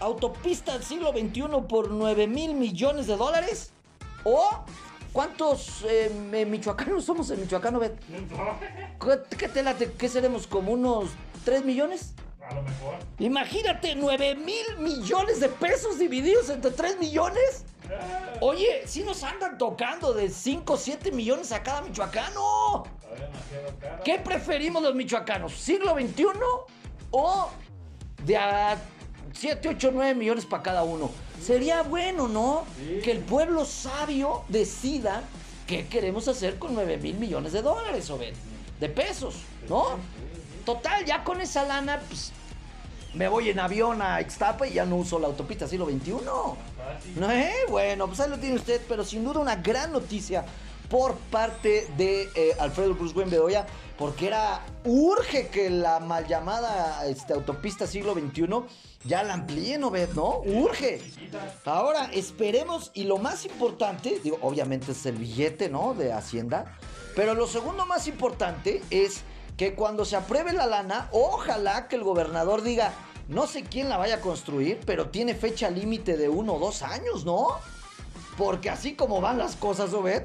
¿Autopista 0.00 0.72
del 0.74 0.82
siglo 0.84 1.10
XXI 1.12 1.42
por 1.68 1.90
9 1.90 2.26
mil 2.26 2.54
millones 2.54 3.06
de 3.06 3.16
dólares? 3.16 3.72
¿O 4.30 4.64
cuántos 5.12 5.82
eh, 5.88 6.10
me- 6.30 6.44
michoacanos 6.44 7.04
somos 7.04 7.30
en 7.30 7.40
Michoacán, 7.40 7.78
Bet? 7.78 7.98
¿Qué, 9.30 9.36
qué 9.38 9.48
te 9.48 9.62
late? 9.62 9.92
¿Qué 9.92 10.06
seremos? 10.08 10.46
¿Como 10.46 10.72
unos 10.72 11.10
3 11.46 11.64
millones? 11.64 12.12
A 12.46 12.54
lo 12.54 12.62
mejor. 12.62 12.94
Imagínate, 13.18 13.94
9 13.94 14.34
mil 14.34 14.66
millones 14.78 15.40
de 15.40 15.48
pesos 15.48 15.98
divididos 15.98 16.50
entre 16.50 16.70
3 16.72 16.98
millones. 16.98 17.64
Oye, 18.42 18.82
si 18.86 19.02
nos 19.02 19.22
andan 19.22 19.56
tocando 19.56 20.12
de 20.12 20.28
5 20.28 20.74
o 20.74 20.76
7 20.76 21.10
millones 21.12 21.52
a 21.52 21.62
cada 21.62 21.80
michoacano. 21.80 22.84
¿Qué 24.04 24.18
preferimos 24.18 24.82
los 24.82 24.94
michoacanos? 24.94 25.54
¿Siglo 25.54 25.94
XXI 25.94 26.24
o 27.12 27.48
de 28.24 28.36
a 28.36 28.76
7, 29.32 29.68
8, 29.68 29.90
9 29.92 30.14
millones 30.14 30.46
para 30.46 30.62
cada 30.62 30.82
uno? 30.82 31.10
Sería 31.42 31.82
bueno, 31.82 32.28
¿no? 32.28 32.64
Sí. 32.76 33.00
Que 33.02 33.12
el 33.12 33.18
pueblo 33.18 33.64
sabio 33.64 34.44
decida 34.48 35.22
qué 35.66 35.86
queremos 35.86 36.28
hacer 36.28 36.58
con 36.58 36.74
9 36.74 36.96
mil 36.98 37.16
millones 37.18 37.52
de 37.52 37.62
dólares, 37.62 38.08
Obed. 38.10 38.34
De 38.80 38.88
pesos, 38.88 39.36
¿no? 39.68 39.98
Total, 40.64 41.04
ya 41.04 41.24
con 41.24 41.40
esa 41.40 41.64
lana, 41.64 42.00
pues 42.08 42.32
me 43.14 43.26
voy 43.28 43.48
en 43.48 43.58
avión 43.58 44.02
a 44.02 44.20
Ixtapa 44.20 44.66
y 44.66 44.74
ya 44.74 44.84
no 44.84 44.96
uso 44.96 45.18
la 45.18 45.26
autopista 45.26 45.66
siglo 45.66 45.86
XXI. 45.86 46.12
No, 47.16 47.30
eh, 47.30 47.54
bueno, 47.68 48.06
pues 48.06 48.20
ahí 48.20 48.30
lo 48.30 48.38
tiene 48.38 48.56
usted, 48.56 48.80
pero 48.88 49.04
sin 49.04 49.24
duda 49.24 49.40
una 49.40 49.56
gran 49.56 49.92
noticia 49.92 50.44
por 50.88 51.14
parte 51.16 51.86
de 51.96 52.28
eh, 52.34 52.56
Alfredo 52.58 52.96
Cruz 52.96 53.14
Wayne 53.14 53.30
Bedoya, 53.30 53.66
porque 53.98 54.28
era 54.28 54.64
urge 54.84 55.48
que 55.48 55.70
la 55.70 56.00
mal 56.00 56.26
llamada 56.26 57.06
este, 57.06 57.34
autopista 57.34 57.86
siglo 57.86 58.14
XXI 58.14 58.46
ya 59.04 59.22
la 59.22 59.34
amplíen, 59.34 59.80
¿no 59.80 59.92
no? 60.14 60.40
Urge. 60.44 61.00
Ahora, 61.64 62.10
esperemos, 62.12 62.90
y 62.94 63.04
lo 63.04 63.18
más 63.18 63.44
importante, 63.44 64.20
digo, 64.22 64.38
obviamente 64.42 64.92
es 64.92 65.06
el 65.06 65.16
billete, 65.16 65.68
¿no? 65.68 65.94
De 65.94 66.12
Hacienda, 66.12 66.76
pero 67.14 67.34
lo 67.34 67.46
segundo 67.46 67.86
más 67.86 68.06
importante 68.08 68.82
es 68.90 69.22
que 69.56 69.74
cuando 69.74 70.04
se 70.04 70.16
apruebe 70.16 70.52
la 70.52 70.66
lana, 70.66 71.08
ojalá 71.12 71.88
que 71.88 71.96
el 71.96 72.04
gobernador 72.04 72.62
diga, 72.62 72.92
no 73.28 73.46
sé 73.46 73.64
quién 73.64 73.88
la 73.88 73.96
vaya 73.98 74.16
a 74.16 74.20
construir, 74.20 74.80
pero 74.86 75.10
tiene 75.10 75.34
fecha 75.34 75.68
límite 75.68 76.16
de 76.16 76.28
uno 76.28 76.54
o 76.54 76.58
dos 76.58 76.82
años, 76.82 77.24
¿no? 77.24 77.48
Porque 78.38 78.70
así 78.70 78.94
como 78.94 79.20
van 79.20 79.36
las 79.36 79.56
cosas, 79.56 79.92
Obed, 79.92 80.22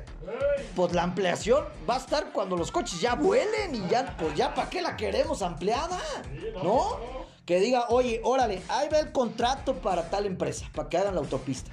pues 0.75 0.93
la 0.93 1.01
ampliación 1.01 1.65
va 1.89 1.95
a 1.95 1.97
estar 1.97 2.31
cuando 2.31 2.55
los 2.55 2.71
coches 2.71 3.01
ya 3.01 3.15
vuelen 3.15 3.73
y 3.73 3.87
ya, 3.89 4.15
pues 4.19 4.35
ya 4.35 4.53
para 4.53 4.69
qué 4.69 4.83
la 4.83 4.95
queremos 4.95 5.41
ampliada, 5.41 5.99
¿no? 6.63 6.99
Que 7.45 7.59
diga, 7.59 7.87
oye, 7.89 8.21
órale, 8.23 8.61
ahí 8.69 8.87
va 8.87 8.99
el 8.99 9.11
contrato 9.11 9.81
para 9.81 10.11
tal 10.11 10.27
empresa, 10.27 10.69
para 10.75 10.89
que 10.89 10.99
hagan 10.99 11.15
la 11.15 11.21
autopista. 11.21 11.71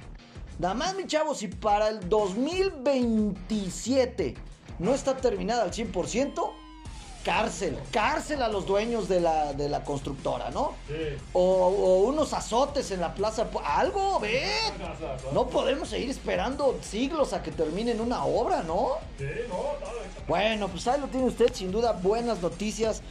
Nada 0.57 0.73
más, 0.73 0.95
mi 0.95 1.05
chavo, 1.05 1.35
si 1.35 1.47
para 1.47 1.89
el 1.89 2.09
2027 2.09 4.33
no 4.79 4.95
está 4.95 5.17
terminada 5.17 5.61
al 5.61 5.71
100%, 5.71 6.53
cárcel, 7.23 7.77
cárcel 7.91 8.41
a 8.41 8.47
los 8.47 8.65
dueños 8.65 9.07
de 9.07 9.19
la, 9.19 9.53
de 9.53 9.69
la 9.69 9.83
constructora, 9.83 10.49
¿no? 10.51 10.73
Sí. 10.87 11.17
O, 11.33 11.41
o 11.41 12.01
unos 12.03 12.33
azotes 12.33 12.91
en 12.91 13.01
la 13.01 13.13
plaza, 13.13 13.47
algo, 13.63 14.19
ve. 14.19 14.43
No, 15.33 15.47
podemos 15.47 15.89
seguir 15.89 16.09
esperando 16.09 16.77
siglos 16.81 17.33
a 17.33 17.43
que 17.43 17.51
terminen 17.51 18.01
una 18.01 18.25
obra, 18.25 18.63
¿no? 18.63 18.97
Sí, 19.17 19.25
no. 19.47 19.55
Bueno, 20.27 20.67
pues 20.67 20.87
ahí 20.87 20.99
lo 20.99 21.07
tiene 21.07 21.27
usted, 21.27 21.53
sin 21.53 21.71
duda, 21.71 21.93
buenas 21.93 22.41
noticias 22.41 23.01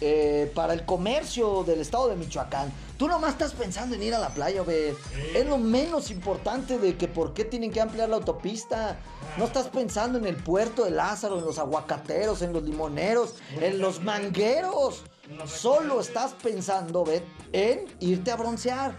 eh, 0.00 0.50
para 0.54 0.74
el 0.74 0.84
comercio 0.84 1.64
del 1.64 1.80
estado 1.80 2.08
de 2.08 2.16
Michoacán. 2.16 2.72
Tú 2.96 3.08
nomás 3.08 3.32
estás 3.32 3.52
pensando 3.52 3.94
en 3.94 4.02
ir 4.02 4.14
a 4.14 4.18
la 4.18 4.30
playa, 4.30 4.62
ve. 4.62 4.94
Es 5.34 5.46
lo 5.46 5.58
menos 5.58 6.10
importante 6.10 6.78
de 6.78 6.96
que 6.96 7.08
por 7.08 7.34
qué 7.34 7.44
tienen 7.44 7.70
que 7.70 7.80
ampliar 7.80 8.08
la 8.08 8.16
autopista. 8.16 8.98
No 9.36 9.44
estás 9.44 9.68
pensando 9.68 10.18
en 10.18 10.26
el 10.26 10.36
puerto 10.36 10.84
de 10.84 10.90
Lázaro, 10.90 11.38
en 11.38 11.44
los 11.44 11.58
aguacateros, 11.58 12.42
en 12.42 12.52
los 12.52 12.62
limoneros, 12.62 13.36
en 13.60 13.78
los 13.78 14.02
mangueros. 14.02 15.04
Solo 15.46 16.00
estás 16.00 16.34
pensando, 16.42 17.04
ve, 17.04 17.22
en 17.52 17.84
irte 18.00 18.30
a 18.30 18.36
broncear. 18.36 18.96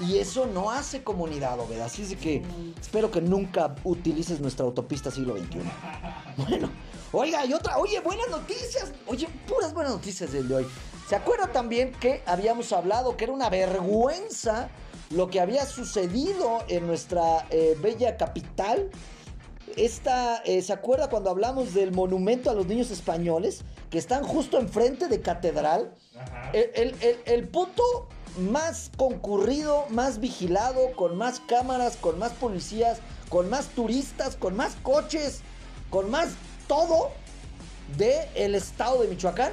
Y 0.00 0.18
eso 0.18 0.46
no 0.46 0.70
hace 0.70 1.02
comunidad, 1.02 1.60
Obed. 1.60 1.80
Así 1.80 2.02
es 2.02 2.16
que 2.16 2.42
espero 2.80 3.10
que 3.10 3.20
nunca 3.20 3.74
utilices 3.84 4.40
nuestra 4.40 4.64
autopista 4.64 5.10
siglo 5.10 5.36
XXI. 5.36 5.60
Bueno, 6.34 6.70
oiga, 7.12 7.44
y 7.46 7.52
otra, 7.52 7.78
oye, 7.78 8.00
buenas 8.00 8.28
noticias. 8.30 8.92
Oye, 9.06 9.28
puras 9.46 9.72
buenas 9.74 9.92
noticias 9.92 10.32
del 10.32 10.48
de 10.48 10.54
hoy. 10.56 10.66
¿Se 11.08 11.16
acuerda 11.16 11.48
también 11.48 11.92
que 11.92 12.22
habíamos 12.26 12.72
hablado 12.72 13.16
que 13.16 13.24
era 13.24 13.32
una 13.32 13.50
vergüenza 13.50 14.68
lo 15.10 15.28
que 15.28 15.40
había 15.40 15.66
sucedido 15.66 16.64
en 16.68 16.86
nuestra 16.86 17.46
eh, 17.50 17.76
bella 17.80 18.16
capital? 18.16 18.90
Esta, 19.76 20.42
eh, 20.44 20.60
¿se 20.62 20.72
acuerda 20.72 21.08
cuando 21.08 21.30
hablamos 21.30 21.74
del 21.74 21.92
monumento 21.92 22.50
a 22.50 22.54
los 22.54 22.66
niños 22.66 22.90
españoles? 22.90 23.62
Que 23.90 23.98
están 23.98 24.22
justo 24.24 24.58
enfrente 24.58 25.08
de 25.08 25.20
catedral. 25.20 25.94
Ajá. 26.18 26.50
El, 26.52 26.70
el, 26.74 26.96
el- 27.02 27.20
el 27.26 27.48
punto 27.48 27.82
más 28.38 28.90
concurrido, 28.96 29.84
más 29.90 30.18
vigilado, 30.18 30.92
con 30.96 31.16
más 31.18 31.40
cámaras, 31.40 31.96
con 31.98 32.18
más 32.18 32.32
policías, 32.32 32.98
con 33.28 33.50
más 33.50 33.66
turistas, 33.68 34.36
con 34.36 34.56
más 34.56 34.74
coches, 34.82 35.40
con 35.90 36.10
más 36.10 36.30
todo 36.66 37.10
de 37.96 38.28
el 38.34 38.54
estado 38.54 39.02
de 39.02 39.08
Michoacán. 39.08 39.52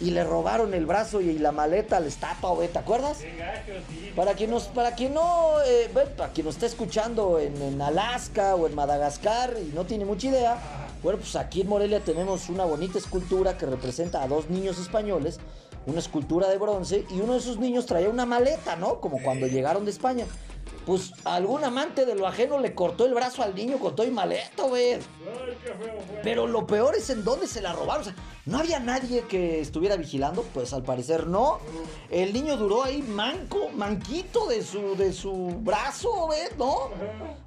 Y 0.00 0.10
le 0.10 0.24
robaron 0.24 0.74
el 0.74 0.86
brazo 0.86 1.20
y 1.20 1.38
la 1.38 1.52
maleta 1.52 1.98
al 1.98 2.06
estatua, 2.06 2.50
güey, 2.50 2.66
¿te 2.66 2.80
acuerdas? 2.80 3.18
Qué 3.18 3.36
gacho, 3.36 3.80
sí. 3.88 4.10
Para 4.16 4.34
quien 4.34 4.50
nos, 4.50 4.64
para 4.64 4.96
quien 4.96 5.14
no, 5.14 5.62
eh, 5.64 5.88
bueno, 5.94 6.10
para 6.16 6.32
quien 6.32 6.46
nos 6.46 6.56
esté 6.56 6.66
escuchando 6.66 7.38
en, 7.38 7.62
en 7.62 7.80
Alaska 7.80 8.56
o 8.56 8.66
en 8.66 8.74
Madagascar 8.74 9.54
y 9.56 9.72
no 9.72 9.86
tiene 9.86 10.04
mucha 10.04 10.26
idea, 10.26 10.58
bueno, 11.04 11.20
pues 11.20 11.36
aquí 11.36 11.60
en 11.60 11.68
Morelia 11.68 12.00
tenemos 12.00 12.48
una 12.48 12.64
bonita 12.64 12.98
escultura 12.98 13.56
que 13.56 13.66
representa 13.66 14.20
a 14.20 14.26
dos 14.26 14.50
niños 14.50 14.80
españoles, 14.80 15.38
una 15.86 16.00
escultura 16.00 16.48
de 16.48 16.58
bronce, 16.58 17.04
y 17.10 17.20
uno 17.20 17.34
de 17.34 17.38
esos 17.38 17.58
niños 17.58 17.86
traía 17.86 18.08
una 18.08 18.26
maleta, 18.26 18.74
¿no? 18.74 19.00
Como 19.00 19.22
cuando 19.22 19.46
llegaron 19.46 19.84
de 19.84 19.92
España. 19.92 20.24
Pues 20.86 21.12
algún 21.24 21.64
amante 21.64 22.04
de 22.04 22.14
lo 22.14 22.26
ajeno 22.26 22.58
le 22.58 22.74
cortó 22.74 23.06
el 23.06 23.14
brazo 23.14 23.42
al 23.42 23.54
niño 23.54 23.78
con 23.78 23.96
todo 23.96 24.06
y 24.06 24.10
maleta, 24.10 24.64
güey. 24.64 24.98
Pero 26.22 26.46
lo 26.46 26.66
peor 26.66 26.94
es 26.94 27.08
en 27.08 27.24
dónde 27.24 27.46
se 27.46 27.62
la 27.62 27.72
robaron. 27.72 28.02
O 28.02 28.04
sea, 28.04 28.14
no 28.44 28.58
había 28.58 28.80
nadie 28.80 29.22
que 29.22 29.60
estuviera 29.60 29.96
vigilando, 29.96 30.42
pues 30.52 30.74
al 30.74 30.82
parecer 30.82 31.26
no. 31.26 31.58
El 32.10 32.34
niño 32.34 32.58
duró 32.58 32.82
ahí 32.84 33.00
manco, 33.00 33.70
manquito 33.74 34.46
de 34.46 34.62
su, 34.62 34.94
de 34.96 35.14
su 35.14 35.32
brazo, 35.60 36.28
¿ves? 36.28 36.56
¿No? 36.58 36.90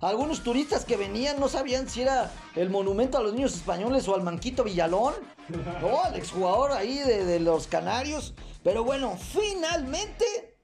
Algunos 0.02 0.41
turistas 0.41 0.84
que 0.84 0.97
venían 0.97 1.39
no 1.39 1.47
sabían 1.47 1.88
si 1.88 2.02
era 2.02 2.32
el 2.56 2.71
monumento 2.71 3.19
a 3.19 3.21
los 3.21 3.34
niños 3.34 3.54
españoles 3.54 4.08
o 4.08 4.15
al 4.15 4.23
manquito 4.23 4.63
Villalón. 4.63 5.13
No, 5.80 6.04
al 6.04 6.15
exjugador 6.15 6.71
ahí 6.71 6.97
de, 6.97 7.23
de 7.23 7.39
los 7.39 7.67
Canarios. 7.67 8.34
Pero 8.63 8.84
bueno, 8.84 9.15
finalmente 9.17 10.57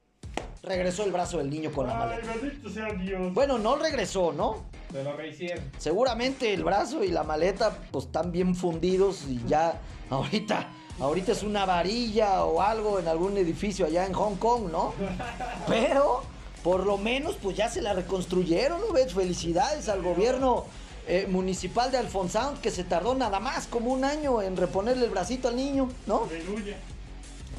regresó 0.64 1.04
el 1.04 1.12
brazo 1.12 1.38
del 1.38 1.50
niño 1.50 1.72
con 1.72 1.88
la 1.88 1.94
Ay, 1.94 2.00
maleta. 2.00 2.34
bendito 2.42 2.70
sea 2.70 2.94
Dios. 2.94 3.34
Bueno, 3.34 3.58
no 3.60 3.76
regresó, 3.76 4.32
¿no? 4.32 4.64
Se 4.92 5.04
lo 5.04 5.16
rehicieron. 5.16 5.64
Seguramente 5.78 6.54
el 6.54 6.64
brazo 6.64 7.04
y 7.04 7.10
la 7.10 7.24
maleta 7.24 7.78
pues 7.92 8.06
están 8.06 8.32
bien 8.32 8.56
fundidos 8.56 9.26
y 9.28 9.42
ya 9.46 9.80
ahorita, 10.10 10.70
ahorita 11.00 11.34
es 11.34 11.44
una 11.44 11.66
varilla 11.66 12.46
o 12.46 12.62
algo 12.62 13.00
en 13.00 13.08
algún 13.08 13.38
edificio 13.38 13.86
allá 13.86 14.06
en 14.06 14.14
Hong 14.14 14.36
Kong, 14.36 14.72
¿no? 14.72 14.94
Pero 15.68 16.24
por 16.64 16.86
lo 16.86 16.98
menos 16.98 17.36
pues 17.42 17.58
ya 17.58 17.70
se 17.70 17.82
la 17.82 17.94
reconstruyeron, 17.94 18.80
¿no 18.80 18.94
ves? 18.94 19.14
Felicidades 19.14 19.90
al 19.90 20.02
gobierno 20.02 20.64
eh, 21.08 21.28
municipal 21.30 21.92
de 21.92 21.98
Alfonsound 21.98 22.62
que 22.62 22.72
se 22.72 22.86
tardó 22.86 23.14
nada 23.16 23.42
más 23.42 23.68
como 23.68 23.92
un 23.92 24.06
año 24.06 24.42
en 24.42 24.56
reponerle 24.56 25.04
el 25.04 25.12
bracito 25.12 25.50
al 25.50 25.58
niño, 25.58 25.90
¿no? 26.08 26.24
Aleluya. 26.30 26.78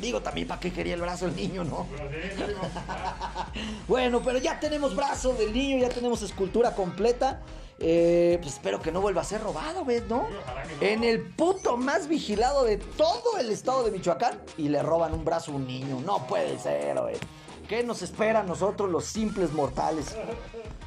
Digo 0.01 0.21
también 0.21 0.49
para 0.49 0.61
qué 0.61 0.73
quería 0.73 0.95
el 0.95 1.01
brazo 1.01 1.27
el 1.27 1.37
niño, 1.37 1.65
¿no? 1.65 1.87
Bueno, 3.89 4.23
pero 4.25 4.39
ya 4.39 4.59
tenemos 4.59 4.97
brazo 4.97 5.35
del 5.35 5.53
niño, 5.53 5.79
ya 5.79 5.89
tenemos 5.89 6.23
escultura 6.23 6.75
completa. 6.75 7.41
Eh, 7.79 8.39
pues 8.41 8.55
espero 8.55 8.81
que 8.81 8.93
no 8.93 9.01
vuelva 9.01 9.23
a 9.23 9.25
ser 9.25 9.43
robado, 9.43 9.85
¿ves? 9.85 10.05
¿No? 10.09 10.27
En 10.81 11.05
el 11.05 11.23
punto 11.23 11.77
más 11.77 12.09
vigilado 12.09 12.65
de 12.65 12.77
todo 12.79 13.39
el 13.39 13.51
estado 13.51 13.85
de 13.85 13.91
Michoacán 13.91 14.41
y 14.57 14.69
le 14.69 14.83
roban 14.83 15.13
un 15.13 15.25
brazo 15.25 15.53
a 15.53 15.57
un 15.57 15.67
niño. 15.67 16.01
No 16.01 16.27
puede 16.27 16.59
ser, 16.59 17.01
güey. 17.01 17.17
¿Qué 17.69 17.83
nos 17.83 18.03
espera 18.03 18.41
a 18.41 18.43
nosotros 18.43 18.91
los 18.91 19.05
simples 19.07 19.53
mortales? 19.53 20.15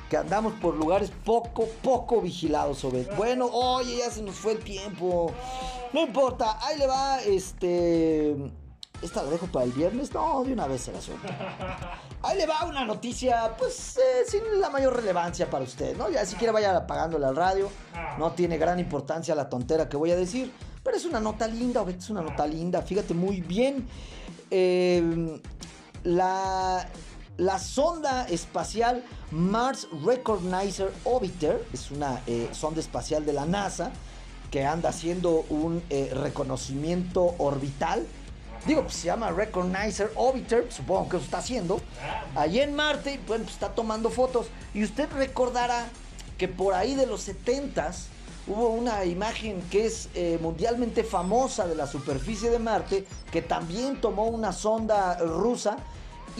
Que 0.10 0.17
andamos 0.17 0.54
por 0.54 0.76
lugares 0.76 1.12
poco, 1.26 1.67
poco 1.82 2.22
vigilados, 2.22 2.84
Obed. 2.86 3.08
Bueno, 3.17 3.48
oye, 3.48 3.98
ya 3.98 4.10
se 4.10 4.22
nos 4.22 4.36
fue 4.36 4.54
el 4.54 4.60
tiempo. 4.60 5.34
No 5.91 6.02
importa, 6.02 6.58
ahí 6.65 6.78
le 6.78 6.88
va, 6.88 7.22
este... 7.22 8.36
¿Esta 9.01 9.23
la 9.23 9.29
dejo 9.29 9.47
para 9.47 9.65
el 9.65 9.71
viernes? 9.71 10.13
No, 10.13 10.43
de 10.43 10.53
una 10.53 10.67
vez 10.67 10.81
se 10.81 10.91
la 10.91 11.01
suelto. 11.01 11.27
Ahí 12.23 12.38
le 12.38 12.47
va 12.47 12.65
una 12.65 12.83
noticia, 12.83 13.55
pues, 13.57 13.97
eh, 13.97 14.25
sin 14.27 14.60
la 14.60 14.69
mayor 14.69 14.95
relevancia 14.95 15.49
para 15.49 15.63
usted, 15.63 15.95
¿no? 15.95 16.10
Ya 16.10 16.25
si 16.25 16.36
quiere 16.36 16.51
vaya 16.51 16.75
apagándole 16.75 17.25
al 17.25 17.36
radio. 17.36 17.69
No 18.17 18.31
tiene 18.31 18.57
gran 18.57 18.79
importancia 18.79 19.36
la 19.36 19.49
tontera 19.49 19.88
que 19.88 19.97
voy 19.97 20.12
a 20.12 20.15
decir. 20.15 20.51
Pero 20.83 20.97
es 20.97 21.05
una 21.05 21.19
nota 21.19 21.47
linda, 21.47 21.86
es 21.88 22.10
una 22.10 22.21
nota 22.21 22.47
linda. 22.47 22.81
Fíjate 22.81 23.13
muy 23.13 23.41
bien. 23.41 23.88
Eh, 24.49 25.39
la, 26.03 26.88
la 27.38 27.60
sonda 27.60 28.27
espacial 28.29 29.03
Mars 29.31 29.88
Recognizer 30.05 30.91
Orbiter 31.03 31.63
es 31.73 31.91
una 31.91 32.21
eh, 32.25 32.49
sonda 32.51 32.79
espacial 32.79 33.25
de 33.25 33.33
la 33.33 33.45
NASA 33.45 33.91
que 34.49 34.65
anda 34.65 34.89
haciendo 34.89 35.45
un 35.49 35.83
eh, 35.89 36.12
reconocimiento 36.13 37.36
orbital. 37.38 38.07
Digo, 38.67 38.82
pues 38.84 38.95
se 38.95 39.06
llama 39.06 39.32
Recognizer 39.32 40.12
Orbiter, 40.15 40.67
supongo 40.69 41.08
que 41.08 41.15
eso 41.15 41.25
está 41.25 41.38
haciendo. 41.38 41.80
Allí 42.36 42.60
en 42.60 42.75
Marte, 42.75 43.13
y, 43.13 43.17
bueno, 43.25 43.45
pues 43.45 43.53
está 43.53 43.73
tomando 43.73 44.10
fotos. 44.10 44.47
Y 44.73 44.84
usted 44.84 45.10
recordará 45.13 45.86
que 46.38 46.49
por 46.49 46.73
ahí 46.73 46.93
de 46.93 47.08
los 47.08 47.30
70s 47.30 48.08
hubo 48.45 48.67
una 48.69 49.06
imagen 49.06 49.62
que 49.71 49.86
es 49.86 50.10
eh, 50.15 50.38
mundialmente 50.41 51.06
famosa 51.06 51.65
de 51.65 51.75
la 51.75 51.88
superficie 51.88 52.49
de 52.49 52.60
Marte, 52.60 53.06
que 53.32 53.41
también 53.41 54.01
tomó 54.01 54.25
una 54.25 54.51
sonda 54.51 55.17
rusa. 55.19 55.77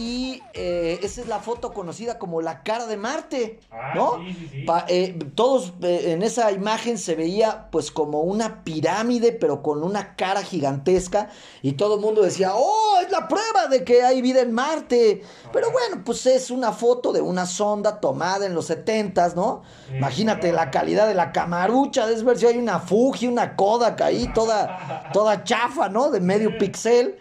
Y 0.00 0.44
eh, 0.54 1.00
esa 1.02 1.22
es 1.22 1.26
la 1.26 1.40
foto 1.40 1.72
conocida 1.74 2.20
como 2.20 2.40
la 2.40 2.62
cara 2.62 2.86
de 2.86 2.96
Marte, 2.96 3.58
Ah, 3.72 3.92
¿no? 3.96 4.22
sí, 4.28 4.32
sí, 4.38 4.48
sí. 4.52 4.62
Pa- 4.64 4.84
eh, 4.88 5.18
todos 5.34 5.72
eh, 5.82 6.12
en 6.12 6.22
esa 6.22 6.52
imagen 6.52 6.98
se 6.98 7.16
veía 7.16 7.68
pues 7.72 7.90
como 7.90 8.20
una 8.22 8.62
pirámide, 8.62 9.32
pero 9.32 9.60
con 9.60 9.82
una 9.82 10.14
cara 10.14 10.42
gigantesca. 10.44 11.30
Y 11.62 11.72
todo 11.72 11.96
el 11.96 12.00
mundo 12.00 12.22
decía, 12.22 12.52
oh, 12.54 12.98
es 13.04 13.10
la 13.10 13.26
prueba 13.26 13.66
de 13.68 13.82
que 13.82 14.04
hay 14.04 14.22
vida 14.22 14.40
en 14.40 14.52
Marte. 14.52 15.22
Pero 15.52 15.72
bueno, 15.72 16.02
pues 16.04 16.24
es 16.26 16.52
una 16.52 16.70
foto 16.70 17.12
de 17.12 17.20
una 17.20 17.44
sonda 17.44 17.98
tomada 17.98 18.46
en 18.46 18.54
los 18.54 18.70
70s, 18.70 19.34
¿no? 19.34 19.62
Imagínate 19.92 20.52
la 20.52 20.70
calidad 20.70 21.08
de 21.08 21.14
la 21.14 21.32
camarucha, 21.32 22.06
de 22.06 22.22
ver 22.22 22.38
si 22.38 22.46
hay 22.46 22.56
una 22.58 22.78
Fuji, 22.78 23.26
una 23.26 23.56
Kodak 23.56 24.00
ahí, 24.02 24.30
toda, 24.32 25.10
toda 25.12 25.42
chafa, 25.42 25.88
¿no? 25.88 26.10
De 26.10 26.20
medio 26.20 26.56
pixel. 26.56 27.18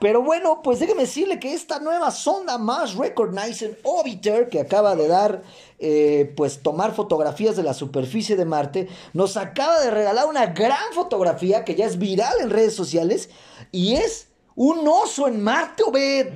Pero 0.00 0.22
bueno, 0.22 0.60
pues 0.62 0.80
déjeme 0.80 1.02
decirle 1.02 1.38
que 1.38 1.54
esta 1.54 1.78
nueva 1.78 2.10
sonda 2.10 2.58
Mars 2.58 2.94
Recognizing 2.94 3.76
Orbiter 3.82 4.48
que 4.48 4.60
acaba 4.60 4.96
de 4.96 5.08
dar, 5.08 5.42
eh, 5.78 6.32
pues 6.36 6.62
tomar 6.62 6.94
fotografías 6.94 7.56
de 7.56 7.62
la 7.62 7.74
superficie 7.74 8.36
de 8.36 8.44
Marte, 8.44 8.88
nos 9.12 9.36
acaba 9.36 9.80
de 9.80 9.90
regalar 9.90 10.26
una 10.26 10.46
gran 10.46 10.92
fotografía 10.92 11.64
que 11.64 11.74
ya 11.74 11.86
es 11.86 11.98
viral 11.98 12.34
en 12.40 12.50
redes 12.50 12.74
sociales 12.74 13.30
y 13.72 13.94
es 13.94 14.28
un 14.56 14.86
oso 14.86 15.26
en 15.26 15.42
Marte, 15.42 15.82
Obed. 15.84 16.28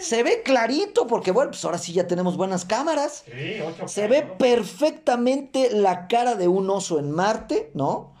Se 0.00 0.22
ve 0.22 0.42
clarito 0.42 1.06
porque 1.06 1.30
bueno, 1.30 1.50
pues 1.50 1.64
ahora 1.64 1.78
sí 1.78 1.92
ya 1.92 2.06
tenemos 2.06 2.36
buenas 2.36 2.64
cámaras. 2.64 3.24
Sí, 3.26 3.60
Se 3.86 4.08
ve 4.08 4.22
perfectamente 4.22 5.70
la 5.70 6.08
cara 6.08 6.34
de 6.34 6.48
un 6.48 6.68
oso 6.70 6.98
en 6.98 7.10
Marte, 7.10 7.70
¿no? 7.74 8.12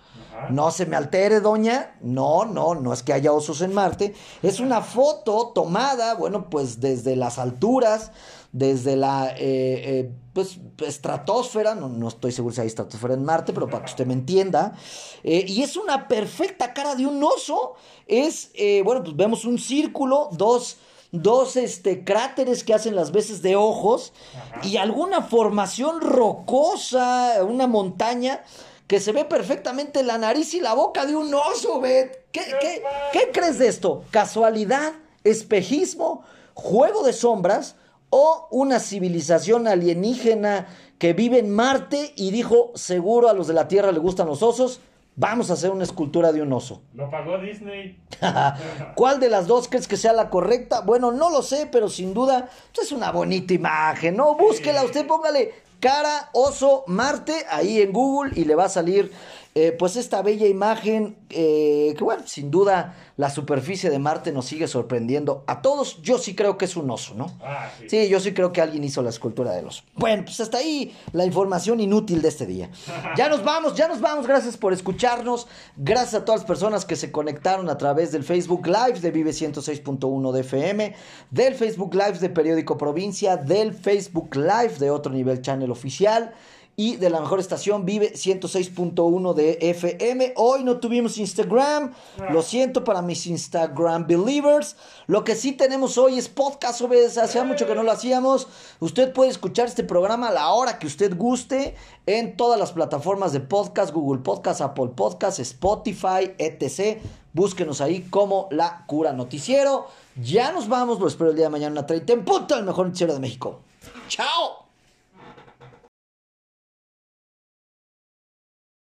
No 0.48 0.70
se 0.70 0.86
me 0.86 0.96
altere, 0.96 1.40
doña. 1.40 1.96
No, 2.00 2.44
no, 2.44 2.74
no 2.74 2.92
es 2.92 3.02
que 3.02 3.12
haya 3.12 3.32
osos 3.32 3.60
en 3.60 3.74
Marte. 3.74 4.14
Es 4.42 4.60
una 4.60 4.80
foto 4.80 5.52
tomada, 5.54 6.14
bueno, 6.14 6.48
pues 6.48 6.80
desde 6.80 7.16
las 7.16 7.38
alturas, 7.38 8.12
desde 8.52 8.96
la, 8.96 9.30
eh, 9.30 9.36
eh, 9.38 10.12
pues, 10.32 10.58
estratosfera. 10.86 11.74
No, 11.74 11.88
no 11.88 12.08
estoy 12.08 12.32
seguro 12.32 12.54
si 12.54 12.62
hay 12.62 12.66
estratosfera 12.68 13.14
en 13.14 13.24
Marte, 13.24 13.52
pero 13.52 13.68
para 13.68 13.84
que 13.84 13.90
usted 13.90 14.06
me 14.06 14.14
entienda. 14.14 14.74
Eh, 15.22 15.44
y 15.46 15.62
es 15.62 15.76
una 15.76 16.08
perfecta 16.08 16.72
cara 16.72 16.94
de 16.94 17.06
un 17.06 17.22
oso. 17.22 17.74
Es, 18.06 18.50
bueno, 18.84 19.02
pues 19.02 19.16
vemos 19.16 19.44
un 19.44 19.58
círculo, 19.58 20.30
dos 20.32 20.78
dos 21.12 21.56
este, 21.56 22.04
cráteres 22.04 22.62
que 22.62 22.72
hacen 22.72 22.94
las 22.94 23.10
veces 23.10 23.42
de 23.42 23.56
ojos 23.56 24.12
Ajá. 24.52 24.60
y 24.64 24.76
alguna 24.76 25.22
formación 25.22 26.00
rocosa, 26.00 27.42
una 27.42 27.66
montaña 27.66 28.44
que 28.90 28.98
se 28.98 29.12
ve 29.12 29.24
perfectamente 29.24 30.02
la 30.02 30.18
nariz 30.18 30.52
y 30.52 30.60
la 30.60 30.74
boca 30.74 31.06
de 31.06 31.14
un 31.14 31.32
oso, 31.32 31.80
Bet. 31.80 32.26
¿Qué, 32.32 32.40
qué, 32.60 32.82
qué 33.12 33.30
crees 33.32 33.60
de 33.60 33.68
esto? 33.68 34.02
¿Casualidad? 34.10 34.94
¿Espejismo? 35.22 36.24
¿Juego 36.54 37.04
de 37.04 37.12
sombras? 37.12 37.76
¿O 38.10 38.48
una 38.50 38.80
civilización 38.80 39.68
alienígena 39.68 40.66
que 40.98 41.12
vive 41.12 41.38
en 41.38 41.54
Marte 41.54 42.14
y 42.16 42.32
dijo, 42.32 42.72
seguro 42.74 43.28
a 43.28 43.32
los 43.32 43.46
de 43.46 43.54
la 43.54 43.68
Tierra 43.68 43.92
le 43.92 44.00
gustan 44.00 44.26
los 44.26 44.42
osos? 44.42 44.80
Vamos 45.14 45.50
a 45.50 45.52
hacer 45.52 45.70
una 45.70 45.84
escultura 45.84 46.32
de 46.32 46.42
un 46.42 46.52
oso. 46.52 46.82
Lo 46.94 47.08
pagó 47.08 47.38
Disney. 47.38 47.96
¿Cuál 48.96 49.20
de 49.20 49.28
las 49.28 49.46
dos 49.46 49.68
crees 49.68 49.86
que 49.86 49.96
sea 49.96 50.12
la 50.12 50.30
correcta? 50.30 50.80
Bueno, 50.80 51.12
no 51.12 51.30
lo 51.30 51.42
sé, 51.42 51.68
pero 51.70 51.88
sin 51.88 52.12
duda 52.12 52.50
pues, 52.74 52.88
es 52.88 52.92
una 52.92 53.12
bonita 53.12 53.54
imagen, 53.54 54.16
¿no? 54.16 54.34
Búsquela, 54.34 54.82
usted 54.82 55.06
póngale 55.06 55.69
cara, 55.80 56.30
oso, 56.32 56.84
Marte, 56.86 57.46
ahí 57.50 57.80
en 57.80 57.92
Google 57.92 58.32
y 58.36 58.44
le 58.44 58.54
va 58.54 58.66
a 58.66 58.68
salir 58.68 59.12
eh, 59.54 59.72
pues 59.76 59.96
esta 59.96 60.22
bella 60.22 60.46
imagen, 60.46 61.16
eh, 61.28 61.92
que 61.98 62.04
bueno, 62.04 62.22
sin 62.24 62.52
duda 62.52 62.94
la 63.16 63.30
superficie 63.30 63.90
de 63.90 63.98
Marte 63.98 64.30
nos 64.30 64.46
sigue 64.46 64.68
sorprendiendo 64.68 65.42
a 65.48 65.60
todos. 65.60 66.00
Yo 66.02 66.18
sí 66.18 66.36
creo 66.36 66.56
que 66.56 66.66
es 66.66 66.76
un 66.76 66.88
oso, 66.88 67.14
¿no? 67.14 67.36
Ah, 67.42 67.68
sí. 67.78 67.90
Sí, 67.90 68.08
yo 68.08 68.20
sí 68.20 68.32
creo 68.32 68.52
que 68.52 68.60
alguien 68.60 68.84
hizo 68.84 69.02
la 69.02 69.10
escultura 69.10 69.50
del 69.52 69.66
oso. 69.66 69.82
Bueno, 69.96 70.24
pues 70.24 70.38
hasta 70.38 70.58
ahí 70.58 70.94
la 71.12 71.24
información 71.26 71.80
inútil 71.80 72.22
de 72.22 72.28
este 72.28 72.46
día. 72.46 72.70
Ya 73.16 73.28
nos 73.28 73.42
vamos, 73.42 73.74
ya 73.74 73.88
nos 73.88 74.00
vamos. 74.00 74.26
Gracias 74.26 74.56
por 74.56 74.72
escucharnos. 74.72 75.48
Gracias 75.76 76.14
a 76.14 76.24
todas 76.24 76.42
las 76.42 76.46
personas 76.46 76.84
que 76.84 76.94
se 76.94 77.10
conectaron 77.10 77.68
a 77.68 77.76
través 77.76 78.12
del 78.12 78.22
Facebook 78.22 78.66
Live 78.66 79.00
de 79.00 79.10
Vive 79.10 79.32
106.1 79.32 80.32
de 80.32 80.40
FM, 80.40 80.94
del 81.30 81.54
Facebook 81.54 81.94
Live 81.94 82.18
de 82.20 82.30
Periódico 82.30 82.78
Provincia, 82.78 83.36
del 83.36 83.74
Facebook 83.74 84.36
Live 84.36 84.78
de 84.78 84.90
Otro 84.90 85.12
Nivel 85.12 85.42
Channel 85.42 85.70
Oficial 85.70 86.32
y 86.80 86.96
de 86.96 87.10
la 87.10 87.20
mejor 87.20 87.40
estación 87.40 87.84
Vive 87.84 88.14
106.1 88.14 89.34
de 89.34 89.58
FM. 89.60 90.32
Hoy 90.36 90.64
no 90.64 90.80
tuvimos 90.80 91.18
Instagram, 91.18 91.92
lo 92.30 92.40
siento 92.40 92.84
para 92.84 93.02
mis 93.02 93.26
Instagram 93.26 94.06
believers. 94.06 94.76
Lo 95.06 95.22
que 95.22 95.36
sí 95.36 95.52
tenemos 95.52 95.98
hoy 95.98 96.18
es 96.18 96.30
podcast, 96.30 96.80
¿ves? 96.88 97.18
hacía 97.18 97.44
mucho 97.44 97.66
que 97.66 97.74
no 97.74 97.82
lo 97.82 97.92
hacíamos. 97.92 98.48
Usted 98.78 99.12
puede 99.12 99.30
escuchar 99.30 99.66
este 99.66 99.84
programa 99.84 100.28
a 100.28 100.32
la 100.32 100.48
hora 100.54 100.78
que 100.78 100.86
usted 100.86 101.14
guste 101.14 101.74
en 102.06 102.34
todas 102.38 102.58
las 102.58 102.72
plataformas 102.72 103.34
de 103.34 103.40
podcast, 103.40 103.92
Google 103.92 104.22
Podcast, 104.22 104.62
Apple 104.62 104.92
Podcast, 104.96 105.38
Spotify, 105.38 106.32
etc. 106.38 106.98
Búsquenos 107.34 107.82
ahí 107.82 108.06
como 108.08 108.48
La 108.52 108.86
Cura 108.86 109.12
Noticiero. 109.12 109.88
Ya 110.16 110.50
nos 110.50 110.66
vamos, 110.66 110.98
lo 110.98 111.08
espero 111.08 111.28
el 111.28 111.36
día 111.36 111.44
de 111.44 111.50
mañana 111.50 111.82
a 111.82 111.86
30 111.86 112.10
en 112.14 112.24
punto, 112.24 112.56
el 112.56 112.64
mejor 112.64 112.86
noticiero 112.86 113.12
de 113.12 113.20
México. 113.20 113.60
¡Chao! 114.08 114.69